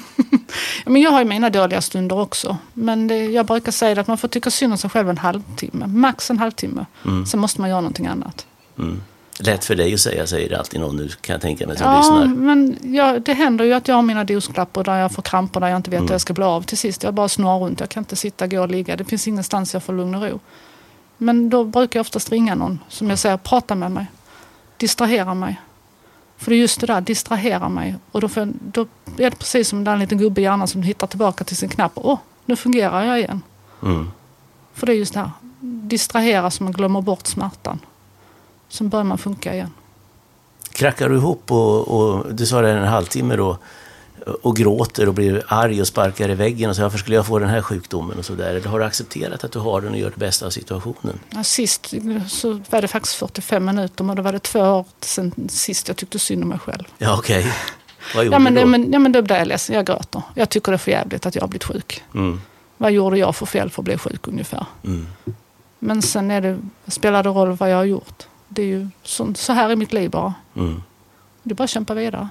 men 0.85 1.01
jag 1.01 1.11
har 1.11 1.19
ju 1.19 1.25
mina 1.25 1.49
dåliga 1.49 1.81
stunder 1.81 2.19
också. 2.19 2.57
Men 2.73 3.07
det, 3.07 3.25
jag 3.25 3.45
brukar 3.45 3.71
säga 3.71 4.01
att 4.01 4.07
man 4.07 4.17
får 4.17 4.27
tycka 4.27 4.51
synd 4.51 4.73
om 4.73 4.77
sig 4.77 4.89
själv 4.89 5.09
en 5.09 5.17
halvtimme. 5.17 5.87
Max 5.87 6.29
en 6.29 6.39
halvtimme. 6.39 6.85
Mm. 7.05 7.25
Sen 7.25 7.39
måste 7.39 7.61
man 7.61 7.69
göra 7.69 7.81
någonting 7.81 8.07
annat. 8.07 8.45
Mm. 8.77 9.01
Lätt 9.41 9.65
för 9.65 9.75
dig 9.75 9.93
att 9.93 10.00
säga, 10.00 10.27
säger 10.27 10.58
alltid 10.58 10.79
någon 10.79 10.96
nu 10.96 11.08
kan 11.08 11.34
jag 11.34 11.41
tänka 11.41 11.67
mig 11.67 11.77
som 11.77 11.88
ja, 11.88 11.98
lyssnar. 11.98 12.25
men 12.25 12.77
ja, 12.96 13.19
det 13.19 13.34
händer 13.34 13.65
ju 13.65 13.74
att 13.74 13.88
jag 13.88 13.96
har 13.96 14.01
mina 14.01 14.24
dosklappar 14.24 14.84
där 14.84 15.00
jag 15.00 15.12
får 15.12 15.22
kramper 15.22 15.60
där 15.60 15.67
jag 15.67 15.77
inte 15.77 15.89
vet 15.89 15.98
mm. 15.98 16.08
hur 16.08 16.13
jag 16.13 16.22
ska 16.22 16.34
bli 16.34 16.43
av 16.43 16.62
till 16.62 16.77
sist. 16.77 17.03
Jag 17.03 17.13
bara 17.13 17.29
snurrar 17.29 17.60
runt, 17.60 17.79
jag 17.79 17.89
kan 17.89 18.01
inte 18.01 18.15
sitta, 18.15 18.48
gå 18.48 18.62
och 18.62 18.69
ligga. 18.69 18.96
Det 18.96 19.03
finns 19.03 19.27
ingenstans 19.27 19.74
jag 19.74 19.84
får 19.84 19.93
lugn 19.93 20.15
och 20.15 20.22
ro. 20.22 20.39
Men 21.17 21.50
då 21.50 21.63
brukar 21.63 22.00
jag 22.00 22.03
oftast 22.03 22.31
ringa 22.31 22.55
någon 22.55 22.79
som 22.89 23.10
jag 23.10 23.19
säger, 23.19 23.38
prata 23.38 23.75
med 23.75 23.91
mig. 23.91 24.05
Distrahera 24.77 25.34
mig. 25.34 25.60
För 26.38 26.51
det 26.51 26.55
är 26.55 26.60
just 26.60 26.79
det 26.79 26.88
där, 26.88 27.01
distrahera 27.01 27.69
mig. 27.69 27.96
Och 28.12 28.22
då, 28.22 28.27
får, 28.27 28.53
då 28.60 28.81
är 29.17 29.29
det 29.29 29.39
precis 29.39 29.69
som 29.69 29.84
den 29.84 30.00
liten 30.00 30.17
gubbe 30.17 30.41
i 30.41 30.43
hjärnan 30.43 30.67
som 30.67 30.84
hittar 30.84 31.08
tillbaka 31.08 31.43
till 31.43 31.58
sin 31.58 31.69
knapp. 31.69 31.91
Åh, 31.96 32.19
nu 32.46 32.55
fungerar 32.55 33.03
jag 33.05 33.19
igen. 33.19 33.41
Mm. 33.84 34.12
För 34.74 34.88
det 34.88 34.93
är 34.93 34.98
just 34.98 35.13
det 35.13 35.19
här, 35.19 35.31
distrahera 35.60 36.51
så 36.51 36.63
man 36.63 36.74
glömmer 36.74 37.01
bort 37.01 37.27
smärtan. 37.27 37.79
Sen 38.69 38.89
börjar 38.89 39.03
man 39.03 39.17
funka 39.17 39.53
igen. 39.53 39.71
Krackar 40.71 41.09
du 41.09 41.15
ihop 41.15 41.51
och, 41.51 41.88
och 41.88 42.35
du 42.35 42.45
sa 42.45 42.61
det 42.61 42.71
en 42.71 42.88
halvtimme 42.88 43.35
då 43.35 43.57
och 44.41 44.55
gråter 44.55 45.07
och 45.07 45.13
blir 45.13 45.43
arg 45.47 45.81
och 45.81 45.88
sparkar 45.88 46.29
i 46.29 46.35
väggen 46.35 46.69
och 46.69 46.75
säger 46.75 46.85
varför 46.85 46.97
skulle 46.97 47.15
jag 47.15 47.25
få 47.25 47.39
den 47.39 47.49
här 47.49 47.61
sjukdomen 47.61 48.17
och 48.17 48.25
sådär. 48.25 48.49
Eller 48.49 48.69
har 48.69 48.79
du 48.79 48.85
accepterat 48.85 49.43
att 49.43 49.51
du 49.51 49.59
har 49.59 49.81
den 49.81 49.91
och 49.91 49.97
gör 49.97 50.09
det 50.09 50.17
bästa 50.19 50.45
av 50.45 50.49
situationen? 50.49 51.19
Ja, 51.29 51.43
sist 51.43 51.93
så 52.27 52.61
var 52.69 52.81
det 52.81 52.88
faktiskt 52.88 53.15
45 53.15 53.65
minuter 53.65 54.03
men 54.03 54.15
då 54.15 54.21
var 54.21 54.31
det 54.31 54.39
två 54.39 54.59
år 54.59 54.85
sedan 55.01 55.31
sist 55.49 55.88
jag 55.88 55.97
tyckte 55.97 56.19
synd 56.19 56.43
om 56.43 56.49
mig 56.49 56.59
själv. 56.59 56.83
Ja 56.97 57.17
okej. 57.17 57.39
Okay. 57.39 57.51
Vad 58.15 58.25
gjorde 58.25 58.35
ja, 58.35 58.39
men, 58.39 58.53
du 58.53 58.61
då? 58.61 58.67
Men, 58.67 58.93
ja 58.93 58.99
men 58.99 59.11
då 59.11 59.21
blev 59.21 59.38
jag 59.38 59.47
ledsen, 59.47 59.75
jag 59.75 59.85
gråter. 59.85 60.21
Jag 60.33 60.49
tycker 60.49 60.71
det 60.71 60.75
är 60.75 60.77
för 60.77 60.91
jävligt 60.91 61.25
att 61.25 61.35
jag 61.35 61.41
har 61.41 61.47
blivit 61.47 61.63
sjuk. 61.63 62.03
Mm. 62.13 62.41
Vad 62.77 62.91
gjorde 62.91 63.17
jag 63.17 63.35
för 63.35 63.45
fel 63.45 63.69
för 63.69 63.81
att 63.81 63.85
bli 63.85 63.97
sjuk 63.97 64.27
ungefär? 64.27 64.65
Mm. 64.83 65.07
Men 65.79 66.01
sen 66.01 66.31
är 66.31 66.41
det, 66.41 66.59
spelar 66.88 67.23
det 67.23 67.29
roll 67.29 67.51
vad 67.51 67.71
jag 67.71 67.77
har 67.77 67.83
gjort? 67.83 68.27
Det 68.49 68.61
är 68.61 68.65
ju 68.65 68.87
så, 69.03 69.33
så 69.33 69.53
här 69.53 69.71
i 69.71 69.75
mitt 69.75 69.93
liv 69.93 70.09
bara. 70.09 70.33
Mm. 70.55 70.83
Det 71.43 71.53
är 71.53 71.55
bara 71.55 71.63
att 71.63 71.69
kämpa 71.69 71.93
vidare. 71.93 72.29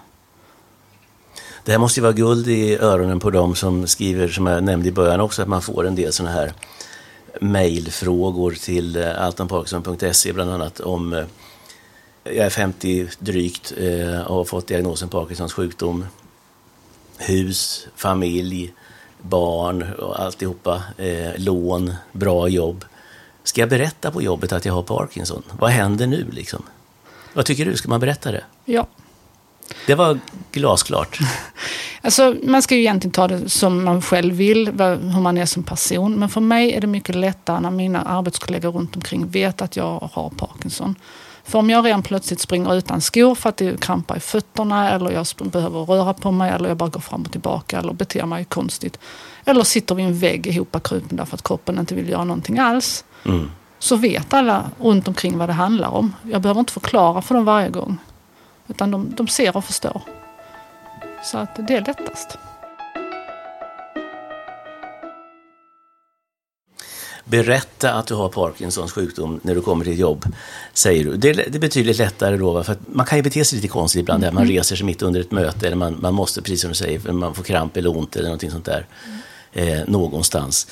Det 1.65 1.73
här 1.73 1.79
måste 1.79 2.01
ju 2.01 2.03
vara 2.03 2.13
guld 2.13 2.49
i 2.49 2.77
öronen 2.77 3.21
på 3.21 3.31
dem 3.31 3.55
som 3.55 3.87
skriver, 3.87 4.29
som 4.29 4.47
jag 4.47 4.65
nämnde 4.65 4.89
i 4.89 4.93
början 4.93 5.21
också, 5.21 5.43
att 5.43 5.49
man 5.49 5.63
får 5.63 5.87
en 5.87 5.95
del 5.95 6.13
sådana 6.13 6.35
här 6.35 6.53
mejlfrågor 7.41 8.53
till 8.53 8.97
eh, 8.97 9.23
altonparkinson.se 9.23 10.33
bland 10.33 10.51
annat 10.51 10.81
om 10.81 11.13
eh, 11.13 11.25
jag 12.25 12.47
är 12.47 12.51
50 12.51 13.09
drygt 13.19 13.73
eh, 13.77 14.21
och 14.21 14.35
har 14.37 14.45
fått 14.45 14.67
diagnosen 14.67 15.09
Parkinsons 15.09 15.53
sjukdom. 15.53 16.07
Hus, 17.19 17.87
familj, 17.97 18.75
barn 19.23 19.93
och 19.93 20.21
alltihopa. 20.21 20.83
lån, 21.37 21.95
bra 22.13 22.49
jobb. 22.49 22.85
Ska 23.49 23.61
jag 23.61 23.71
berätta 23.71 24.11
på 24.11 24.23
jobbet 24.23 24.53
att 24.53 24.65
jag 24.65 24.73
har 24.73 24.83
Parkinson? 24.83 25.43
Vad 25.59 25.71
händer 25.71 26.07
nu 26.07 26.27
liksom? 26.33 26.63
Vad 27.33 27.47
tycker 27.47 27.65
du? 27.65 27.77
Ska 27.77 27.89
man 27.89 28.01
berätta 28.01 28.33
det? 28.33 28.45
Ja. 28.65 28.87
Det 29.87 29.95
var 29.95 30.19
glasklart. 30.53 31.19
Alltså, 32.03 32.37
man 32.43 32.63
ska 32.63 32.75
ju 32.75 32.81
egentligen 32.81 33.13
ta 33.13 33.29
det 33.29 33.49
som 33.49 33.85
man 33.85 34.03
själv 34.03 34.35
vill, 34.35 34.67
hur 34.81 35.21
man 35.21 35.39
är 35.39 35.47
som 35.47 35.63
person. 35.63 36.15
Men 36.15 36.29
för 36.29 36.41
mig 36.41 36.73
är 36.73 36.81
det 36.81 36.87
mycket 36.87 37.15
lättare 37.15 37.61
när 37.61 37.71
mina 37.71 38.03
arbetskollegor 38.03 38.73
runt 38.73 38.97
omkring 38.97 39.29
vet 39.29 39.63
att 39.63 39.77
jag 39.77 40.11
har 40.13 40.31
Parkinson. 40.31 40.95
För 41.45 41.59
om 41.59 41.71
jag 41.71 41.87
redan 41.87 42.03
plötsligt 42.03 42.41
springer 42.41 42.75
utan 42.75 43.01
skor 43.01 43.35
för 43.35 43.49
att 43.49 43.57
det 43.57 43.81
krampar 43.81 44.17
i 44.17 44.21
fötterna 44.21 44.91
eller 44.91 45.11
jag 45.11 45.27
behöver 45.43 45.85
röra 45.85 46.15
på 46.15 46.31
mig 46.31 46.51
eller 46.51 46.69
jag 46.69 46.77
bara 46.77 46.89
går 46.89 47.01
fram 47.01 47.23
och 47.23 47.33
tillbaka 47.33 47.79
eller 47.79 47.93
beter 47.93 48.27
mig 48.27 48.45
konstigt. 48.45 48.99
Eller 49.45 49.65
sitter 49.65 49.95
vid 49.95 50.07
en 50.07 50.19
vägg 50.19 50.47
ihopkrupen 50.47 51.17
därför 51.17 51.37
att 51.37 51.43
kroppen 51.43 51.79
inte 51.79 51.95
vill 51.95 52.09
göra 52.09 52.25
någonting 52.25 52.59
alls. 52.59 53.05
Mm. 53.25 53.51
Så 53.79 53.97
vet 53.97 54.35
alla 54.35 54.71
runt 54.81 55.09
omkring 55.09 55.39
vad 55.39 55.49
det 55.49 55.53
handlar 55.53 55.89
om. 55.89 56.15
Jag 56.23 56.43
behöver 56.43 56.61
inte 56.61 56.73
förklara 56.73 57.23
för 57.23 57.35
dem 57.35 57.45
varje 57.45 57.69
gång. 57.69 57.99
Utan 58.69 58.91
de, 58.91 59.15
de 59.17 59.29
ser 59.29 59.57
och 59.57 59.65
förstår. 59.65 60.03
Så 61.25 61.39
att 61.39 61.67
det 61.69 61.77
är 61.77 61.85
lättast. 61.85 62.39
Berätta 67.25 67.93
att 67.93 68.07
du 68.07 68.15
har 68.15 68.29
Parkinsons 68.29 68.93
sjukdom 68.93 69.41
när 69.43 69.55
du 69.55 69.61
kommer 69.61 69.85
till 69.85 69.99
jobb, 69.99 70.25
säger 70.73 71.05
du. 71.05 71.17
Det, 71.17 71.33
det 71.33 71.55
är 71.55 71.61
betydligt 71.61 71.99
lättare 71.99 72.37
då, 72.37 72.65
för 72.65 72.77
man 72.87 73.07
kan 73.07 73.19
ju 73.19 73.23
bete 73.23 73.45
sig 73.45 73.57
lite 73.57 73.69
konstigt 73.69 74.01
ibland. 74.01 74.25
Mm. 74.25 74.35
Man 74.35 74.47
reser 74.47 74.77
sig 74.77 74.87
mitt 74.87 75.03
under 75.03 75.21
ett 75.21 75.31
möte 75.31 75.67
eller 75.67 75.77
man, 75.77 75.97
man 76.01 76.15
måste, 76.15 76.43
precis 76.43 76.61
som 76.61 76.69
du 76.69 76.75
säger, 76.75 77.13
man 77.13 77.35
får 77.35 77.45
kramp 77.45 77.77
eller 77.77 77.97
ont 77.97 78.17
eller 78.17 78.29
någonting 78.29 78.51
sånt 78.51 78.65
där. 78.65 78.87
Mm. 79.53 79.79
Eh, 79.79 79.89
någonstans. 79.89 80.67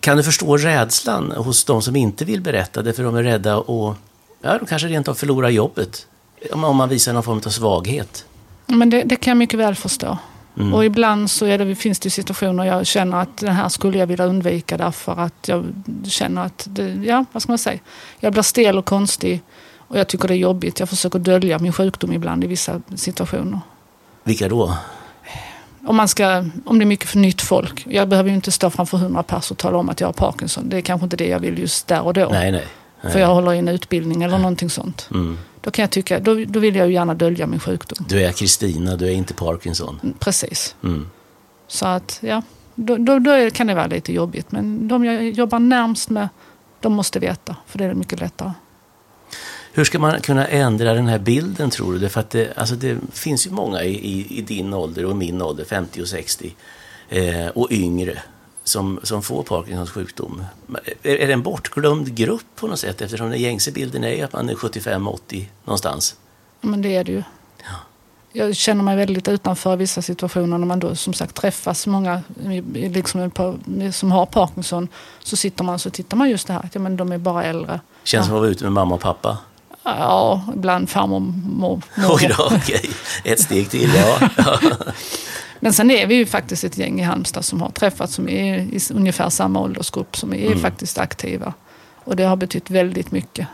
Kan 0.00 0.16
du 0.16 0.22
förstå 0.22 0.56
rädslan 0.56 1.32
hos 1.32 1.64
de 1.64 1.82
som 1.82 1.96
inte 1.96 2.24
vill 2.24 2.40
berätta 2.40 2.82
det 2.82 2.92
för 2.92 3.02
de 3.02 3.16
är 3.16 3.22
rädda 3.22 3.56
och 3.56 3.96
ja, 4.42 4.58
de 4.58 4.66
kanske 4.66 4.88
rent 4.88 5.08
av 5.08 5.14
förlorar 5.14 5.48
jobbet 5.48 6.06
om 6.52 6.76
man 6.76 6.88
visar 6.88 7.12
någon 7.12 7.22
form 7.22 7.40
av 7.46 7.50
svaghet? 7.50 8.24
Men 8.66 8.90
det, 8.90 9.02
det 9.02 9.16
kan 9.16 9.30
jag 9.30 9.36
mycket 9.36 9.58
väl 9.58 9.74
förstå. 9.74 10.18
Mm. 10.56 10.74
Och 10.74 10.84
ibland 10.84 11.30
så 11.30 11.44
det, 11.44 11.74
finns 11.74 11.98
det 11.98 12.10
situationer 12.10 12.64
jag 12.64 12.86
känner 12.86 13.16
att 13.16 13.36
den 13.36 13.54
här 13.54 13.68
skulle 13.68 13.98
jag 13.98 14.06
vilja 14.06 14.24
undvika 14.24 14.76
därför 14.76 15.20
att 15.20 15.48
jag 15.48 15.64
känner 16.04 16.44
att, 16.44 16.66
det, 16.70 16.94
ja 17.04 17.24
vad 17.32 17.42
ska 17.42 17.52
man 17.52 17.58
säga, 17.58 17.78
jag 18.20 18.32
blir 18.32 18.42
stel 18.42 18.78
och 18.78 18.84
konstig 18.84 19.42
och 19.76 19.98
jag 19.98 20.08
tycker 20.08 20.28
det 20.28 20.34
är 20.34 20.38
jobbigt. 20.38 20.80
Jag 20.80 20.88
försöker 20.88 21.18
dölja 21.18 21.58
min 21.58 21.72
sjukdom 21.72 22.12
ibland 22.12 22.44
i 22.44 22.46
vissa 22.46 22.82
situationer. 22.94 23.60
Vilka 24.24 24.48
då? 24.48 24.76
Om, 25.84 25.96
man 25.96 26.08
ska, 26.08 26.44
om 26.64 26.78
det 26.78 26.84
är 26.84 26.86
mycket 26.86 27.08
för 27.08 27.18
nytt 27.18 27.42
folk. 27.42 27.86
Jag 27.86 28.08
behöver 28.08 28.30
ju 28.30 28.34
inte 28.34 28.52
stå 28.52 28.70
framför 28.70 28.98
hundra 28.98 29.22
pers 29.22 29.50
och 29.50 29.58
tala 29.58 29.78
om 29.78 29.88
att 29.88 30.00
jag 30.00 30.08
har 30.08 30.12
Parkinson. 30.12 30.68
Det 30.68 30.76
är 30.76 30.80
kanske 30.80 31.04
inte 31.04 31.16
det 31.16 31.26
jag 31.26 31.38
vill 31.38 31.58
just 31.58 31.86
där 31.86 32.00
och 32.00 32.14
då. 32.14 32.28
Nej, 32.32 32.52
nej. 32.52 32.66
nej. 33.02 33.12
För 33.12 33.20
jag 33.20 33.34
håller 33.34 33.52
i 33.52 33.58
en 33.58 33.68
utbildning 33.68 34.22
eller 34.22 34.38
någonting 34.38 34.70
sånt. 34.70 35.08
Mm. 35.10 35.38
Då 35.60 35.70
kan 35.70 35.82
jag 35.82 35.90
tycka, 35.90 36.20
då, 36.20 36.44
då 36.44 36.60
vill 36.60 36.76
jag 36.76 36.86
ju 36.86 36.94
gärna 36.94 37.14
dölja 37.14 37.46
min 37.46 37.60
sjukdom. 37.60 38.06
Du 38.08 38.22
är 38.22 38.32
Kristina, 38.32 38.96
du 38.96 39.06
är 39.06 39.12
inte 39.12 39.34
Parkinson. 39.34 40.00
Mm, 40.02 40.14
precis. 40.18 40.74
Mm. 40.84 41.10
Så 41.68 41.86
att, 41.86 42.18
ja. 42.22 42.42
Då, 42.74 42.96
då, 42.96 43.18
då, 43.18 43.50
kan 43.50 43.66
det 43.66 43.74
vara 43.74 43.86
lite 43.86 44.12
jobbigt. 44.12 44.52
Men 44.52 44.88
de 44.88 45.04
jag 45.04 45.30
jobbar 45.30 45.58
närmst 45.58 46.10
med, 46.10 46.28
de 46.80 46.92
måste 46.92 47.18
veta. 47.18 47.56
För 47.66 47.78
det 47.78 47.84
är 47.84 47.94
mycket 47.94 48.20
lättare. 48.20 48.52
Hur 49.72 49.84
ska 49.84 49.98
man 49.98 50.20
kunna 50.20 50.46
ändra 50.46 50.94
den 50.94 51.06
här 51.06 51.18
bilden 51.18 51.70
tror 51.70 51.94
du? 51.94 52.08
För 52.08 52.20
att 52.20 52.30
det, 52.30 52.52
alltså 52.56 52.74
det 52.74 52.98
finns 53.12 53.46
ju 53.46 53.50
många 53.50 53.82
i, 53.82 53.94
i, 53.94 54.38
i 54.38 54.42
din 54.42 54.74
ålder 54.74 55.04
och 55.04 55.16
min 55.16 55.42
ålder, 55.42 55.64
50 55.64 56.02
och 56.02 56.08
60 56.08 56.54
eh, 57.08 57.46
och 57.46 57.68
yngre 57.70 58.22
som, 58.64 59.00
som 59.02 59.22
får 59.22 59.42
Parkinsons 59.42 59.90
sjukdom. 59.90 60.44
Är, 61.02 61.16
är 61.16 61.26
det 61.26 61.32
en 61.32 61.42
bortglömd 61.42 62.14
grupp 62.14 62.46
på 62.56 62.66
något 62.66 62.78
sätt 62.78 63.00
eftersom 63.00 63.30
den 63.30 63.40
gängse 63.40 63.72
bilden 63.72 64.04
är 64.04 64.24
att 64.24 64.32
man 64.32 64.48
är 64.48 64.54
75-80 64.54 65.44
någonstans? 65.64 66.16
Ja, 66.60 66.68
men 66.68 66.82
det 66.82 66.96
är 66.96 67.04
det 67.04 67.12
ju. 67.12 67.22
Ja. 67.58 67.76
Jag 68.32 68.56
känner 68.56 68.82
mig 68.82 68.96
väldigt 68.96 69.28
utanför 69.28 69.72
i 69.72 69.76
vissa 69.76 70.02
situationer 70.02 70.58
när 70.58 70.66
man 70.66 70.80
då 70.80 70.94
som 70.94 71.12
sagt 71.12 71.34
träffas 71.34 71.86
många 71.86 72.22
liksom, 72.72 73.30
som 73.92 74.12
har 74.12 74.26
Parkinson. 74.26 74.88
Så 75.18 75.36
sitter 75.36 75.64
man 75.64 75.78
så 75.78 75.90
tittar 75.90 76.16
man 76.16 76.30
just 76.30 76.46
det 76.46 76.52
här 76.52 76.60
att 76.60 76.74
ja, 76.74 76.80
men 76.80 76.96
de 76.96 77.12
är 77.12 77.18
bara 77.18 77.44
äldre. 77.44 77.80
Känns 78.04 78.24
ja. 78.24 78.28
som 78.28 78.34
att 78.34 78.40
vara 78.40 78.50
ute 78.50 78.64
med 78.64 78.72
mamma 78.72 78.94
och 78.94 79.00
pappa. 79.00 79.38
Ja, 79.82 80.42
ibland 80.54 80.90
farmor 80.90 81.32
och. 81.62 81.80
Oj 82.10 82.30
då, 82.38 82.50
okej. 82.56 82.90
Ett 83.24 83.40
steg 83.40 83.70
till, 83.70 83.90
ja. 83.94 84.28
Men 85.60 85.72
sen 85.72 85.90
är 85.90 86.06
vi 86.06 86.14
ju 86.14 86.26
faktiskt 86.26 86.64
ett 86.64 86.78
gäng 86.78 87.00
i 87.00 87.02
Halmstad 87.02 87.44
som 87.44 87.60
har 87.60 87.70
träffats 87.70 88.14
som 88.14 88.28
är 88.28 88.58
i 88.58 88.80
ungefär 88.94 89.28
samma 89.30 89.60
åldersgrupp 89.60 90.16
som 90.16 90.34
är 90.34 90.46
Mm. 90.46 90.58
faktiskt 90.60 90.98
aktiva. 90.98 91.52
Och 92.04 92.16
det 92.16 92.24
har 92.24 92.36
betytt 92.36 92.70
väldigt 92.70 93.10
mycket. 93.12 93.46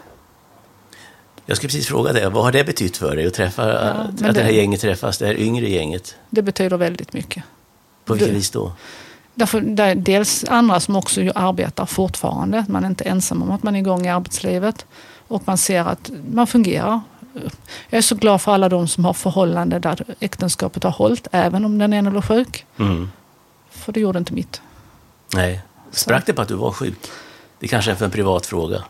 Jag 1.47 1.57
skulle 1.57 1.69
precis 1.69 1.87
fråga 1.87 2.13
dig, 2.13 2.31
vad 2.31 2.45
har 2.45 2.53
det 2.53 2.65
betytt 2.65 2.97
för 2.97 3.17
dig 3.17 3.27
att 3.27 3.35
träffa, 3.35 3.69
Ja, 3.69 3.75
att, 3.79 4.09
att 4.09 4.17
det 4.35 4.43
här 4.43 4.51
det- 4.51 4.57
gänget 4.57 4.81
träffas, 4.81 5.19
det 5.19 5.27
här 5.27 5.35
yngre 5.41 5.71
gänget? 5.71 6.17
Det 6.31 6.43
betyder 6.43 6.77
väldigt 6.77 7.13
mycket. 7.13 7.43
På 8.05 8.13
vilket 8.13 8.29
Det- 8.29 8.35
vis 8.35 8.51
då? 8.51 8.73
Därför, 9.35 9.61
det 9.61 9.83
är 9.83 9.95
dels 9.95 10.45
andra 10.45 10.81
som 10.81 10.97
också 10.97 11.21
arbetar 11.35 11.87
fortfarande. 11.87 12.65
Man 12.69 12.85
är 12.85 12.89
inte 12.89 13.05
ensam 13.05 13.43
om 13.43 13.51
att 13.51 13.63
man 13.63 13.77
är 13.77 13.81
igång 13.81 14.07
i 14.07 14.09
arbetslivet. 14.09 14.87
Och 15.29 15.43
man 15.47 15.59
ser 15.59 15.81
att 15.85 16.11
man 16.31 16.47
fungerar. 16.47 17.01
Jag 17.89 17.99
är 17.99 18.03
så 18.03 18.15
glad 18.15 18.41
för 18.43 18.53
alla 18.53 18.69
de 18.69 18.89
som 18.89 19.05
har 19.05 19.13
förhållande 19.13 19.79
där 19.79 20.05
äktenskapet 20.21 20.83
har 20.85 20.91
hållit, 20.91 21.29
även 21.33 21.65
om 21.65 21.79
den 21.79 21.93
ena 21.93 22.11
låg 22.11 22.25
sjuk. 22.25 22.67
Mm. 22.79 23.11
För 23.71 23.93
det 23.93 24.01
gjorde 24.01 24.19
inte 24.19 24.33
mitt. 24.33 24.61
Nej. 25.35 25.61
Sprack 25.91 26.27
det 26.27 26.33
på 26.33 26.43
att 26.43 26.49
du 26.49 26.55
var 26.55 26.73
sjuk? 26.73 26.99
Det 27.59 27.69
kanske 27.69 27.91
är 27.91 27.95
för 27.95 28.05
en 28.05 28.11
privat 28.11 28.47
fråga, 28.47 28.85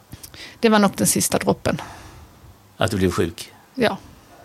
Det 0.61 0.69
var 0.69 0.79
nog 0.79 0.91
den 0.97 1.07
sista 1.07 1.39
droppen. 1.39 1.81
att 2.77 2.91
du 2.91 2.97
blev 2.97 3.11
sjuk. 3.11 3.53
Ja. 3.75 3.97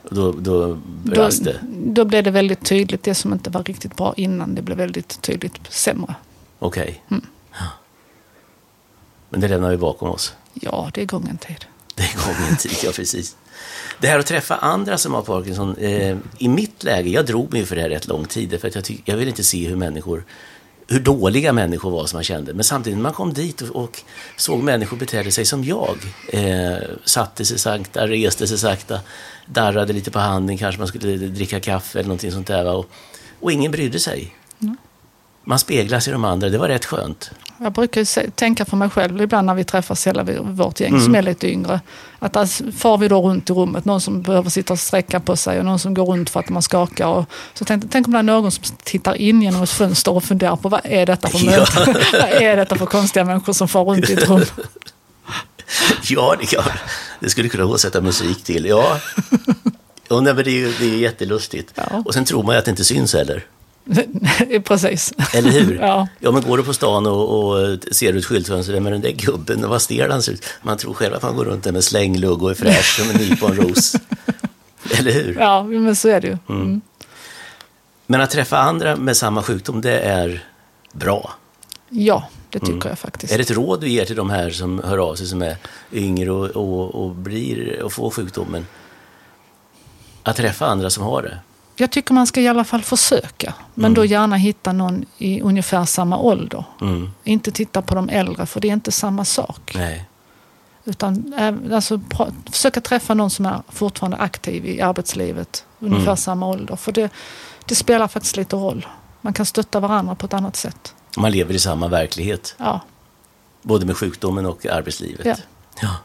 Då, 0.10 0.32
då 0.32 0.77
brast 1.04 1.43
det. 1.43 1.60
då 1.71 2.06
blev 2.06 2.23
det 2.23 2.32
väldigt 2.32 2.65
tydligt. 2.65 3.04
Det 3.04 3.15
som 3.15 3.34
inte 3.34 3.49
var 3.49 3.63
riktigt 3.63 3.95
bra 3.95 4.13
innan, 4.17 4.56
det 4.56 4.62
blev 4.62 4.77
väldigt 4.77 5.21
tydligt 5.21 5.60
sämre. 5.69 6.15
Okej. 6.60 7.04
Mm. 7.12 7.25
Ja. 7.51 7.65
Men 9.30 9.41
det 9.41 9.47
lämnar 9.47 9.69
vi 9.69 9.77
bakom 9.77 10.10
oss. 10.10 10.34
Ja, 10.54 10.91
det 10.93 11.01
är 11.01 11.06
gången 11.06 11.38
tid. 11.38 11.65
Det 12.01 12.07
är 12.07 12.33
gången 12.33 12.57
tid, 12.57 12.77
ja 12.83 12.91
precis. 12.91 13.35
Det 13.99 14.07
här 14.07 14.19
att 14.19 14.25
träffa 14.25 14.55
andra 14.55 14.97
som 14.97 15.13
har 15.13 15.21
Parkinson, 15.21 15.77
eh, 15.77 16.17
i 16.37 16.47
mitt 16.47 16.83
läge, 16.83 17.09
jag 17.09 17.25
drog 17.25 17.53
mig 17.53 17.65
för 17.65 17.75
det 17.75 17.81
här 17.81 17.89
rätt 17.89 18.07
lång 18.07 18.25
tid, 18.25 18.61
för 18.61 18.67
att 18.67 18.75
jag, 18.75 18.83
tyck, 18.83 19.01
jag 19.05 19.17
ville 19.17 19.29
inte 19.29 19.43
se 19.43 19.67
hur 19.67 19.75
människor, 19.75 20.23
hur 20.87 20.99
dåliga 20.99 21.53
människor 21.53 21.91
var 21.91 22.05
som 22.05 22.17
man 22.17 22.23
kände. 22.23 22.53
Men 22.53 22.63
samtidigt 22.63 22.97
när 22.97 23.03
man 23.03 23.13
kom 23.13 23.33
dit 23.33 23.61
och, 23.61 23.83
och 23.83 24.01
såg 24.37 24.63
människor 24.63 24.97
betedde 24.97 25.31
sig 25.31 25.45
som 25.45 25.63
jag, 25.63 25.97
eh, 26.29 26.77
satte 27.05 27.45
sig 27.45 27.59
sakta, 27.59 28.07
reste 28.07 28.47
sig 28.47 28.57
sakta, 28.57 28.99
darrade 29.45 29.93
lite 29.93 30.11
på 30.11 30.19
handen, 30.19 30.57
kanske 30.57 30.79
man 30.79 30.87
skulle 30.87 31.17
dricka 31.27 31.59
kaffe 31.59 31.99
eller 31.99 32.07
någonting 32.07 32.31
sånt 32.31 32.47
där. 32.47 32.75
Och, 32.75 32.89
och 33.39 33.51
ingen 33.51 33.71
brydde 33.71 33.99
sig. 33.99 34.35
Mm. 34.61 34.77
Man 35.43 35.60
speglas 35.60 36.08
i 36.08 36.12
de 36.12 36.25
andra, 36.25 36.49
det 36.49 36.58
var 36.58 36.67
rätt 36.67 36.86
skönt. 36.86 37.32
Jag 37.58 37.73
brukar 37.73 38.30
tänka 38.32 38.65
för 38.65 38.77
mig 38.77 38.89
själv 38.89 39.21
ibland 39.21 39.45
när 39.47 39.54
vi 39.54 39.63
träffas 39.63 40.08
hela 40.08 40.23
vårt 40.41 40.80
gäng 40.80 40.89
Mm. 40.89 41.04
som 41.06 41.15
är 41.15 41.21
lite 41.21 41.47
yngre. 41.51 41.82
Att 42.19 42.36
alltså, 42.36 42.63
far 42.71 42.97
vi 42.97 43.08
då 43.08 43.21
runt 43.30 43.49
i 43.49 43.54
rummet, 43.54 43.86
någon 43.86 44.01
som 44.01 44.21
behöver 44.21 44.49
sitta 44.49 44.73
och 44.73 44.80
sträcka 44.80 45.19
på 45.19 45.36
sig 45.36 45.60
och 45.60 45.65
någon 45.65 45.80
som 45.80 45.93
går 45.93 46.06
runt 46.06 46.30
för 46.30 46.39
att 46.39 46.49
man 46.49 46.62
skakar. 46.62 47.08
Och, 47.08 47.25
så 47.54 47.65
tänk, 47.65 47.91
tänk 47.91 48.08
om 48.08 48.13
det 48.13 48.19
är 48.19 48.23
någon 48.23 48.51
som 48.51 48.63
tittar 48.84 49.15
in 49.15 49.41
genom 49.41 49.63
ett 49.63 49.69
fönster 49.69 50.12
och 50.12 50.23
funderar 50.23 50.56
på 50.56 50.69
vad 50.69 50.82
är 50.84 51.06
detta 51.06 51.27
för 51.30 51.39
Ja. 51.39 51.51
möte? 51.60 51.86
vad 52.13 52.41
är 52.41 52.58
detta 52.58 52.75
för 52.75 52.86
konstiga 52.86 53.25
människor 53.25 53.54
som 53.54 53.67
far 53.67 53.84
runt 53.86 54.10
i 54.10 54.13
ett 54.13 54.30
rum? 54.30 54.41
Ja, 56.10 56.36
det, 56.39 56.45
kan, 56.45 56.63
det 57.19 57.30
skulle 57.30 57.49
kunna 57.49 57.77
sätta 57.77 58.01
musik 58.01 58.43
till. 58.43 58.65
Ja, 58.65 58.97
ja 60.10 60.19
nej, 60.21 60.34
det 60.34 60.41
är 60.41 60.54
ju 60.54 60.73
det 60.80 60.86
är 60.86 60.97
jättelustigt. 60.97 61.71
Ja. 61.75 62.04
Och 62.06 62.13
sen 62.13 62.25
tror 62.25 62.43
man 62.43 62.56
ju 62.56 62.60
att 62.60 62.65
det 62.65 62.71
inte 62.71 62.84
syns 62.84 63.13
heller. 63.13 63.45
Precis. 64.63 65.13
Eller 65.33 65.51
hur? 65.51 65.79
Ja. 65.81 66.07
ja, 66.19 66.31
men 66.31 66.41
går 66.41 66.57
du 66.57 66.63
på 66.63 66.73
stan 66.73 67.07
och, 67.07 67.53
och 67.53 67.77
ser 67.91 68.13
ut 68.13 68.25
skyltfönster, 68.25 68.73
vem 68.73 68.87
är 68.87 68.91
den 68.91 69.01
där 69.01 69.11
gubben 69.11 69.63
och 69.63 69.69
vad 69.69 69.81
stel 69.81 70.11
han 70.11 70.23
ser 70.23 70.31
ut? 70.31 70.45
Man 70.61 70.77
tror 70.77 70.93
själv 70.93 71.13
att 71.13 71.23
man 71.23 71.35
går 71.35 71.45
runt 71.45 71.63
där 71.63 71.71
med 71.71 71.83
slänglugg 71.83 72.43
och 72.43 72.51
är 72.51 72.55
fräsch 72.55 72.99
som 72.99 73.09
en 73.09 73.15
nyponros. 73.15 73.95
Eller 74.99 75.11
hur? 75.11 75.37
Ja, 75.39 75.63
men 75.63 75.95
så 75.95 76.09
är 76.09 76.21
det 76.21 76.27
ju. 76.27 76.37
Mm. 76.49 76.81
Men 78.05 78.21
att 78.21 78.29
träffa 78.29 78.57
andra 78.57 78.95
med 78.95 79.17
samma 79.17 79.43
sjukdom, 79.43 79.81
det 79.81 79.99
är 79.99 80.45
bra. 80.93 81.33
Ja, 81.89 82.29
det 82.49 82.59
tycker 82.59 82.89
jag 82.89 82.99
faktiskt. 82.99 83.33
Är 83.33 83.37
det 83.37 83.43
ett 83.43 83.51
råd 83.51 83.81
du 83.81 83.89
ger 83.89 84.05
till 84.05 84.15
de 84.15 84.29
här 84.29 84.49
som 84.49 84.81
hör 84.83 84.97
av 84.97 85.15
sig, 85.15 85.27
som 85.27 85.41
är 85.41 85.57
yngre 85.91 86.31
och, 86.31 86.49
och, 86.49 87.05
och, 87.05 87.15
blir, 87.15 87.81
och 87.81 87.93
får 87.93 88.09
sjukdomen? 88.09 88.65
Att 90.23 90.35
träffa 90.35 90.65
andra 90.65 90.89
som 90.89 91.03
har 91.03 91.21
det? 91.21 91.39
Jag 91.81 91.91
tycker 91.91 92.13
man 92.13 92.27
ska 92.27 92.41
i 92.41 92.47
alla 92.47 92.63
fall 92.63 92.81
försöka. 92.81 93.53
Men 93.73 93.85
Mm. 93.85 93.93
då 93.93 94.05
gärna 94.05 94.35
hitta 94.35 94.71
någon 94.73 95.05
i 95.17 95.41
ungefär 95.41 95.85
samma 95.85 96.17
ålder. 96.17 96.63
Mm. 96.81 97.09
Inte 97.23 97.51
titta 97.51 97.81
på 97.81 97.95
de 97.95 98.09
äldre, 98.09 98.45
för 98.45 98.59
det 98.61 98.69
är 98.69 98.73
inte 98.73 98.91
samma 98.91 99.25
sak. 99.25 99.71
Nej. 99.75 100.05
Utan 100.85 101.33
även- 101.37 101.73
alltså, 101.73 102.01
försöka 102.51 102.81
träffa 102.81 103.13
någon 103.13 103.29
som 103.29 103.45
är 103.45 103.61
fortfarande 103.69 104.17
aktiv 104.17 104.65
i 104.65 104.81
arbetslivet, 104.81 105.65
ungefär 105.79 106.03
Mm. 106.03 106.17
samma 106.17 106.45
ålder. 106.47 106.75
För 106.75 106.91
det, 106.91 107.09
det 107.65 107.75
spelar 107.75 108.07
faktiskt 108.07 108.37
lite 108.37 108.55
roll. 108.55 108.85
Man 109.21 109.33
kan 109.33 109.45
stötta 109.45 109.79
varandra 109.79 110.15
på 110.15 110.25
ett 110.25 110.33
annat 110.33 110.55
sätt. 110.55 110.95
Man 111.17 111.31
lever 111.31 111.53
i 111.53 111.59
samma 111.59 111.87
verklighet, 111.87 112.55
Ja, 112.57 112.79
både 113.61 113.85
med 113.85 113.97
sjukdomen 113.97 114.45
och 114.45 114.65
arbetslivet. 114.65 115.25
Ja. 115.25 115.35
Ja. 115.81 115.95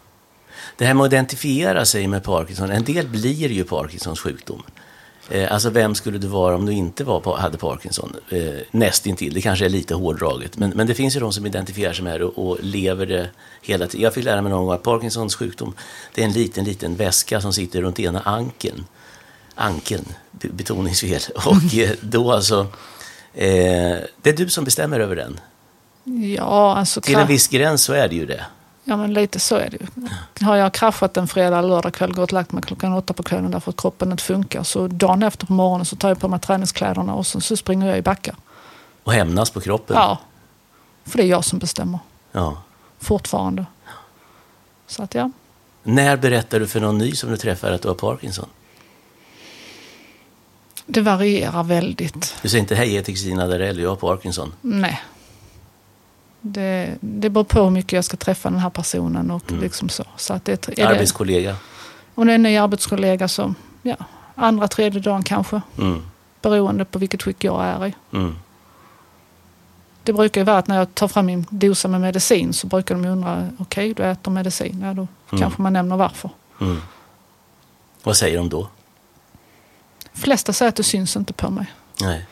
Det 0.78 0.86
här 0.86 0.94
med 0.94 1.04
att 1.06 1.12
identifiera 1.12 1.84
sig 1.84 2.06
med 2.08 2.24
Parkinson, 2.24 2.70
en 2.70 2.84
del 2.84 3.08
blir 3.08 3.48
ju 3.52 3.64
Parkinsons 3.64 4.20
sjukdom. 4.20 4.62
Eh, 5.30 5.52
alltså 5.52 5.70
vem 5.70 5.94
skulle 5.94 6.18
du 6.18 6.26
vara 6.26 6.54
om 6.54 6.66
du 6.66 6.72
inte 6.72 7.04
var, 7.04 7.36
hade 7.36 7.58
Parkinson? 7.58 8.16
Eh, 8.30 8.38
nästintill, 8.70 9.34
det 9.34 9.40
kanske 9.40 9.64
är 9.64 9.68
lite 9.68 9.94
hårdraget. 9.94 10.56
Men, 10.58 10.70
men 10.70 10.86
det 10.86 10.94
finns 10.94 11.16
ju 11.16 11.20
de 11.20 11.32
som 11.32 11.46
identifierar 11.46 11.92
sig 11.92 12.04
med 12.04 12.20
det 12.20 12.24
och, 12.24 12.48
och 12.50 12.58
lever 12.60 13.06
det 13.06 13.28
hela 13.62 13.86
tiden. 13.86 14.02
Jag 14.04 14.14
fick 14.14 14.24
lära 14.24 14.42
mig 14.42 14.50
någon 14.52 14.66
gång 14.66 14.74
att 14.74 14.82
Parkinsons 14.82 15.34
sjukdom, 15.36 15.74
det 16.14 16.20
är 16.22 16.26
en 16.26 16.32
liten, 16.32 16.64
liten 16.64 16.96
väska 16.96 17.40
som 17.40 17.52
sitter 17.52 17.82
runt 17.82 18.00
ena 18.00 18.20
ankeln. 18.20 18.84
Ankeln, 19.54 20.04
be- 20.30 20.48
betoningsfel. 20.48 21.20
Och 21.46 21.74
eh, 21.78 21.90
då 22.00 22.32
alltså, 22.32 22.60
eh, 23.34 23.46
det 24.22 24.30
är 24.30 24.36
du 24.36 24.48
som 24.48 24.64
bestämmer 24.64 25.00
över 25.00 25.16
den. 25.16 25.40
ja 26.36 26.76
alltså... 26.76 27.00
Till 27.00 27.16
en 27.16 27.26
viss 27.26 27.48
gräns 27.48 27.82
så 27.82 27.92
är 27.92 28.08
det 28.08 28.14
ju 28.14 28.26
det. 28.26 28.44
Ja, 28.88 28.96
men 28.96 29.12
lite 29.14 29.40
så 29.40 29.57
är 29.57 29.70
det 29.70 29.77
ju. 29.81 29.87
Har 30.46 30.57
jag 30.57 30.75
kraschat 30.75 31.16
en 31.16 31.29
fredag 31.29 31.59
eller 31.59 31.68
lördag 31.68 31.94
kväll, 31.94 32.14
gått 32.14 32.29
och 32.29 32.33
lagt 32.33 32.53
mig 32.53 32.62
klockan 32.62 32.92
åtta 32.92 33.14
på 33.14 33.22
kvällen 33.22 33.51
därför 33.51 33.70
att 33.70 33.77
kroppen 33.77 34.11
inte 34.12 34.25
funkar. 34.25 34.62
Så 34.62 34.88
dagen 34.88 35.22
efter 35.22 35.46
på 35.46 35.53
morgonen 35.53 35.85
så 35.87 35.96
tar 35.96 36.09
jag 36.09 36.20
på 36.20 36.29
mig 36.29 36.40
träningskläderna 36.40 37.14
och 37.14 37.27
så, 37.27 37.40
så 37.40 37.57
springer 37.57 37.87
jag 37.87 37.99
i 37.99 38.03
backar. 38.03 38.35
Och 39.03 39.12
hämnas 39.12 39.51
på 39.51 39.61
kroppen. 39.61 39.96
Ja, 39.96 40.18
för 41.05 41.18
det 41.18 41.25
är 41.25 41.29
jag 41.29 41.44
som 41.44 41.59
bestämmer. 41.59 41.99
Ja. 42.33 42.62
Fortfarande. 42.99 43.66
Så 44.87 45.03
att 45.03 45.14
ja, 45.14 45.31
När 45.83 46.16
berättar 46.16 46.61
du 46.61 46.66
för 46.66 46.81
någon 46.81 46.99
ny 46.99 47.12
som 47.12 47.31
du 47.31 47.37
träffar 47.37 47.72
att 47.72 47.83
du 47.83 47.88
har 47.88 47.94
Parkinson? 47.94 48.49
det 50.87 51.01
varierar 51.01 51.62
väldigt. 51.62 52.37
Du 52.42 52.49
säger 52.49 52.62
inte 52.62 52.75
hej, 52.75 52.88
jag 52.88 52.94
heter 52.94 53.12
Kristina 53.12 53.46
Darell, 53.46 53.79
jag 53.79 53.88
har 53.88 53.96
Parkinson. 53.96 54.53
Nej. 54.61 55.01
Det, 56.52 56.96
det 57.00 57.30
beror 57.30 57.44
på 57.44 57.62
hur 57.62 57.70
mycket 57.70 57.92
jag 57.92 58.04
ska 58.04 58.16
träffa 58.16 58.50
den 58.50 58.59
här 58.59 58.70
personen 58.70 59.30
och 59.30 59.52
liksom 59.52 59.88
så. 59.88 60.04
så 60.16 60.35
att 60.35 60.44
det, 60.44 60.68
är 60.68 60.74
det, 60.76 60.82
Arbetskollega. 60.87 61.56
om 62.14 62.26
det 62.26 62.32
är 62.32 62.35
en 62.35 62.42
ny 62.42 62.56
arbetskollega 62.56 63.28
så, 63.28 63.54
ja, 63.82 63.96
andra, 64.35 64.68
tredje 64.68 65.00
dagen 65.00 65.22
kanske. 65.22 65.61
Mm. 65.78 66.02
Beroende 66.42 66.85
på 66.85 66.98
vilket 66.98 67.22
skick 67.22 67.44
jag 67.44 67.64
är 67.64 67.87
i. 67.87 67.94
Mm. 68.12 68.37
Det 70.02 70.12
brukar 70.12 70.40
ju 70.40 70.44
vara 70.44 70.59
att 70.59 70.66
när 70.68 70.76
jag 70.76 70.94
tar 70.94 71.09
fram 71.09 71.26
min 71.26 71.46
dosa 71.50 71.88
med 71.88 72.00
medicin 72.00 72.52
så 72.52 72.66
brukar 72.66 72.94
de 72.94 73.04
undra, 73.04 73.48
okej 73.59 73.94
du 73.94 74.02
äter 74.04 74.30
medicin, 74.32 74.80
ja 74.85 74.94
då 74.94 75.06
Mm. 75.30 75.40
kanske 75.42 75.62
man 75.62 75.72
nämner 75.72 75.96
varför. 75.96 76.30
Mm. 76.61 76.80
Vad 78.02 78.16
säger 78.16 78.38
de 78.38 78.48
då? 78.48 78.68
De 80.14 80.20
flesta 80.20 80.52
säger 80.52 80.68
att 80.68 80.76
det 80.76 80.82
syns 80.82 81.16
inte 81.16 81.32
på 81.32 81.50
mig. 81.50 81.66
Nej. 82.00 82.26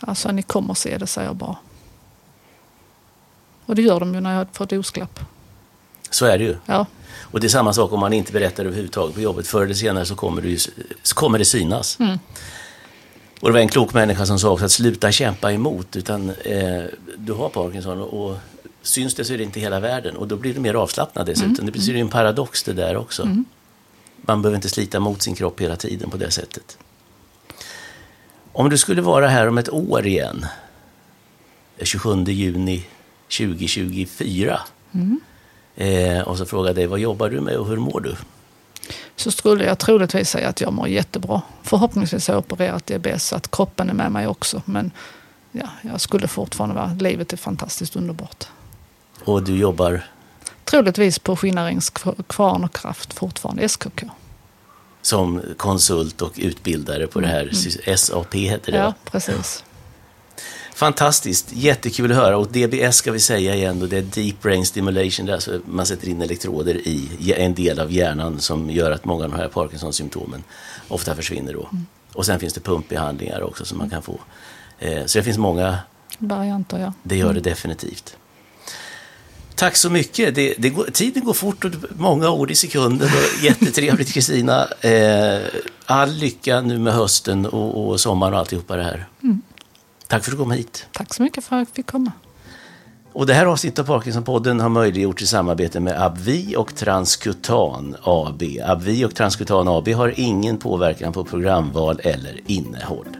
Alltså 0.00 0.32
ni 0.32 0.42
kommer 0.42 0.74
se 0.74 0.98
det, 0.98 1.06
säger 1.06 1.28
jag 1.28 1.36
bara. 1.36 1.56
Och 3.66 3.74
det 3.74 3.82
gör 3.82 4.00
de 4.00 4.14
ju 4.14 4.20
när 4.20 4.38
jag 4.38 4.46
får 4.52 4.66
dosklapp. 4.66 5.20
Så 6.10 6.26
är 6.26 6.38
det 6.38 6.44
ju. 6.44 6.56
Ja, 6.66 6.86
Och 7.20 7.40
det 7.40 7.46
är 7.46 7.48
samma 7.48 7.72
sak 7.72 7.92
om 7.92 8.00
man 8.00 8.12
inte 8.12 8.32
berättar 8.32 8.64
överhuvudtaget 8.64 9.14
på 9.14 9.20
jobbet. 9.20 9.46
Förr 9.46 9.62
eller 9.62 9.74
senare 9.74 10.06
så 10.06 10.14
kommer 10.14 10.42
det, 10.42 10.48
ju, 10.48 10.58
så 11.02 11.14
kommer 11.14 11.38
det 11.38 11.44
synas. 11.44 12.00
Mm. 12.00 12.18
Och 13.40 13.48
det 13.48 13.52
var 13.52 13.60
en 13.60 13.68
klok 13.68 13.94
människa 13.94 14.26
som 14.26 14.38
sa 14.38 14.50
också 14.50 14.64
att 14.64 14.72
sluta 14.72 15.12
kämpa 15.12 15.52
emot. 15.52 15.96
Utan 15.96 16.30
eh, 16.30 16.84
du 17.16 17.32
har 17.32 17.48
Parkinson 17.48 18.02
och, 18.02 18.36
syns 18.82 19.14
det 19.14 19.24
så 19.24 19.32
är 19.32 19.38
det 19.38 19.44
inte 19.44 19.60
hela 19.60 19.80
världen. 19.80 20.16
Och 20.16 20.28
då 20.28 20.36
blir 20.36 20.54
du 20.54 20.60
mer 20.60 20.74
avslappnad 20.74 21.26
dessutom. 21.26 21.66
Det 21.66 21.72
blir 21.72 21.82
ju 21.82 22.00
en 22.00 22.08
paradox 22.08 22.62
det 22.62 22.72
där 22.72 22.96
också. 22.96 23.28
Man 24.16 24.42
behöver 24.42 24.56
inte 24.56 24.68
slita 24.68 25.00
mot 25.00 25.22
sin 25.22 25.34
kropp 25.34 25.60
hela 25.60 25.76
tiden 25.76 26.10
på 26.10 26.16
det 26.16 26.30
sättet. 26.30 26.78
Om 28.52 28.70
du 28.70 28.78
skulle 28.78 29.02
vara 29.02 29.28
här 29.28 29.48
om 29.48 29.58
ett 29.58 29.68
år 29.68 30.06
igen, 30.06 30.46
27 31.82 32.24
juni 32.24 32.86
2024, 33.28 34.60
eh, 35.76 36.20
och 36.20 36.38
så 36.38 36.46
frågar 36.46 36.78
jag 36.78 36.88
vad 36.88 36.98
jobbar 36.98 37.30
du 37.30 37.40
med 37.40 37.56
och 37.56 37.66
hur 37.66 37.76
mår 37.76 38.00
du? 38.00 38.16
så 39.16 39.30
skulle 39.30 39.64
jag 39.64 39.78
troligtvis 39.78 40.30
säga 40.30 40.48
att 40.48 40.60
jag 40.60 40.72
mår 40.72 40.88
jättebra. 40.88 41.42
Förhoppningsvis 41.62 42.28
har 42.28 42.34
jag 42.34 42.38
opererat 42.38 42.86
DBS 42.86 43.26
så 43.26 43.36
att 43.36 43.50
kroppen 43.50 43.90
är 43.90 43.94
med 43.94 44.12
mig 44.12 44.26
också. 44.26 44.62
Men 44.64 44.90
ja, 45.52 45.68
jag 45.82 46.00
skulle 46.00 46.28
fortfarande 46.28 46.74
vara, 46.74 46.96
livet 47.00 47.32
är 47.32 47.36
fantastiskt 47.36 47.96
underbart. 47.96 48.44
Och 49.24 49.42
du 49.42 49.56
jobbar 49.56 50.04
Troligtvis 50.64 51.18
på 51.18 51.36
Skinnarings 51.36 51.90
kvarn 52.26 52.64
och 52.64 52.76
kraft 52.76 53.12
fortfarande, 53.12 53.68
SKK. 53.68 54.02
som 55.02 55.42
konsult 55.56 56.22
och 56.22 56.32
utbildare 56.36 57.06
på 57.06 57.20
det 57.20 57.26
här 57.26 57.50
SAP 57.96 58.34
heter 58.34 58.72
det 58.72 58.78
Ja, 58.78 58.94
precis. 59.04 59.64
Fantastiskt, 60.76 61.52
jättekul 61.52 62.12
att 62.12 62.16
höra. 62.16 62.36
Och 62.36 62.48
DBS 62.48 62.96
ska 62.96 63.12
vi 63.12 63.20
säga 63.20 63.54
igen, 63.54 63.82
och 63.82 63.88
det 63.88 63.96
är 63.96 64.02
Deep 64.02 64.42
Brain 64.42 64.66
Stimulation. 64.66 65.26
Det 65.26 65.32
är 65.32 65.34
alltså 65.34 65.60
man 65.66 65.86
sätter 65.86 66.08
in 66.08 66.22
elektroder 66.22 66.74
i 66.88 67.34
en 67.36 67.54
del 67.54 67.80
av 67.80 67.92
hjärnan 67.92 68.40
som 68.40 68.70
gör 68.70 68.90
att 68.90 69.04
många 69.04 69.24
av 69.24 69.30
de 69.30 69.36
här 69.36 69.48
Parkinsons-symptomen 69.48 70.42
ofta 70.88 71.14
försvinner 71.14 71.52
då. 71.52 71.68
Mm. 71.72 71.86
Och 72.12 72.26
sen 72.26 72.40
finns 72.40 72.52
det 72.52 72.60
pumpbehandlingar 72.60 73.42
också 73.42 73.64
som 73.64 73.78
man 73.78 73.90
kan 73.90 74.02
få. 74.02 74.20
Eh, 74.78 75.04
så 75.06 75.18
det 75.18 75.22
finns 75.22 75.38
många 75.38 75.78
varianter. 76.18 76.78
Ja. 76.78 76.92
Det 77.02 77.16
gör 77.16 77.26
det 77.26 77.30
mm. 77.30 77.42
definitivt. 77.42 78.16
Tack 79.54 79.76
så 79.76 79.90
mycket. 79.90 80.34
Det, 80.34 80.54
det 80.58 80.70
går, 80.70 80.84
tiden 80.84 81.24
går 81.24 81.34
fort 81.34 81.64
och 81.64 81.70
många 81.96 82.30
ord 82.30 82.50
i 82.50 82.54
sekunden. 82.54 83.08
Och 83.08 83.42
jättetrevligt 83.44 84.12
Kristina. 84.12 84.66
Eh, 84.80 85.40
all 85.86 86.12
lycka 86.12 86.60
nu 86.60 86.78
med 86.78 86.92
hösten 86.92 87.46
och, 87.46 87.88
och 87.88 88.00
sommaren 88.00 88.34
och 88.34 88.40
alltihopa 88.40 88.76
det 88.76 88.82
här. 88.82 89.06
Mm. 89.22 89.42
Tack 90.08 90.24
för 90.24 90.30
att 90.30 90.38
du 90.38 90.42
kom 90.42 90.50
hit. 90.50 90.86
Tack 90.92 91.14
så 91.14 91.22
mycket 91.22 91.44
för 91.44 91.56
att 91.56 91.60
jag 91.60 91.76
fick 91.76 91.86
komma. 91.86 92.12
Och 93.12 93.26
det 93.26 93.34
här 93.34 93.46
avsnittet 93.46 93.78
av 93.78 93.84
Parkinson-podden 93.84 94.60
har 94.60 94.68
möjliggjorts 94.68 95.22
i 95.22 95.26
samarbete 95.26 95.80
med 95.80 96.02
Abvi 96.02 96.56
och 96.56 96.74
Transkutan 96.74 97.96
AB. 98.02 98.42
Abvi 98.64 99.04
och 99.04 99.14
Transkutan 99.14 99.68
AB 99.68 99.88
har 99.88 100.20
ingen 100.20 100.58
påverkan 100.58 101.12
på 101.12 101.24
programval 101.24 102.00
eller 102.02 102.40
innehåll. 102.46 103.16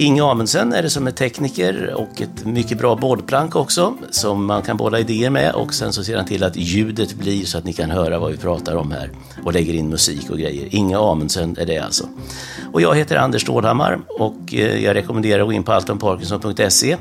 Inge 0.00 0.24
Amundsen 0.24 0.72
är 0.72 0.82
det 0.82 0.90
som 0.90 1.06
är 1.06 1.10
tekniker 1.10 1.94
och 1.94 2.22
ett 2.22 2.44
mycket 2.44 2.78
bra 2.78 2.96
bollplank 2.96 3.56
också 3.56 3.94
som 4.10 4.44
man 4.46 4.62
kan 4.62 4.76
bolla 4.76 4.98
idéer 4.98 5.30
med 5.30 5.52
och 5.54 5.74
sen 5.74 5.92
så 5.92 6.04
ser 6.04 6.16
han 6.16 6.26
till 6.26 6.44
att 6.44 6.56
ljudet 6.56 7.14
blir 7.14 7.44
så 7.44 7.58
att 7.58 7.64
ni 7.64 7.72
kan 7.72 7.90
höra 7.90 8.18
vad 8.18 8.30
vi 8.30 8.36
pratar 8.36 8.76
om 8.76 8.92
här 8.92 9.10
och 9.44 9.52
lägger 9.52 9.74
in 9.74 9.88
musik 9.88 10.30
och 10.30 10.38
grejer. 10.38 10.68
Inge 10.70 10.98
Amundsen 10.98 11.56
är 11.58 11.66
det 11.66 11.78
alltså. 11.78 12.06
Och 12.72 12.80
jag 12.80 12.94
heter 12.94 13.16
Anders 13.16 13.42
Stålhammar 13.42 14.00
och 14.08 14.54
eh, 14.54 14.84
jag 14.84 14.96
rekommenderar 14.96 15.40
att 15.40 15.46
gå 15.46 15.52
in 15.52 15.62
på 15.62 15.72
altonparkinson.se. 15.72 16.96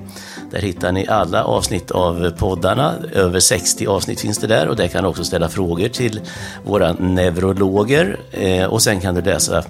Där 0.52 0.60
hittar 0.60 0.92
ni 0.92 1.08
alla 1.08 1.44
avsnitt 1.44 1.92
av 1.92 2.30
poddarna. 2.30 2.94
Över 3.14 3.40
60 3.40 3.88
avsnitt 3.88 4.20
finns 4.20 4.38
det 4.38 4.48
där 4.48 4.68
och 4.68 4.76
där 4.76 4.88
kan 4.88 5.04
du 5.04 5.10
också 5.10 5.24
ställa 5.24 5.50
frågor 5.50 5.88
till 5.88 6.22
våra 6.66 6.94
neurologer 6.94 8.20
eh, 8.32 8.66
och 8.66 8.82
sen 8.82 9.00
kan 9.00 9.16
du 9.16 9.22
läsa 9.22 9.64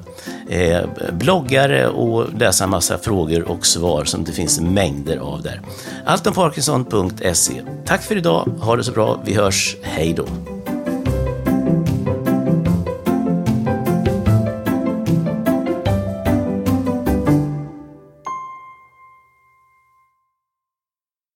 eh, 0.50 0.82
bloggare 1.12 1.88
och 1.88 2.34
läsa 2.40 2.68
massa 2.68 2.98
frågor 2.98 3.17
och 3.48 3.66
svar 3.66 4.06
som 4.06 4.24
det 4.24 4.32
finns 4.32 4.60
mängder 4.62 5.18
av 5.18 5.42
där. 5.42 5.62
Alltomparkinson.se. 6.06 7.62
Tack 7.86 8.04
för 8.04 8.18
idag, 8.18 8.50
ha 8.60 8.76
det 8.76 8.84
så 8.84 8.92
bra, 8.92 9.22
vi 9.26 9.34
hörs, 9.34 9.76
hej 9.82 10.14
då! 10.14 10.57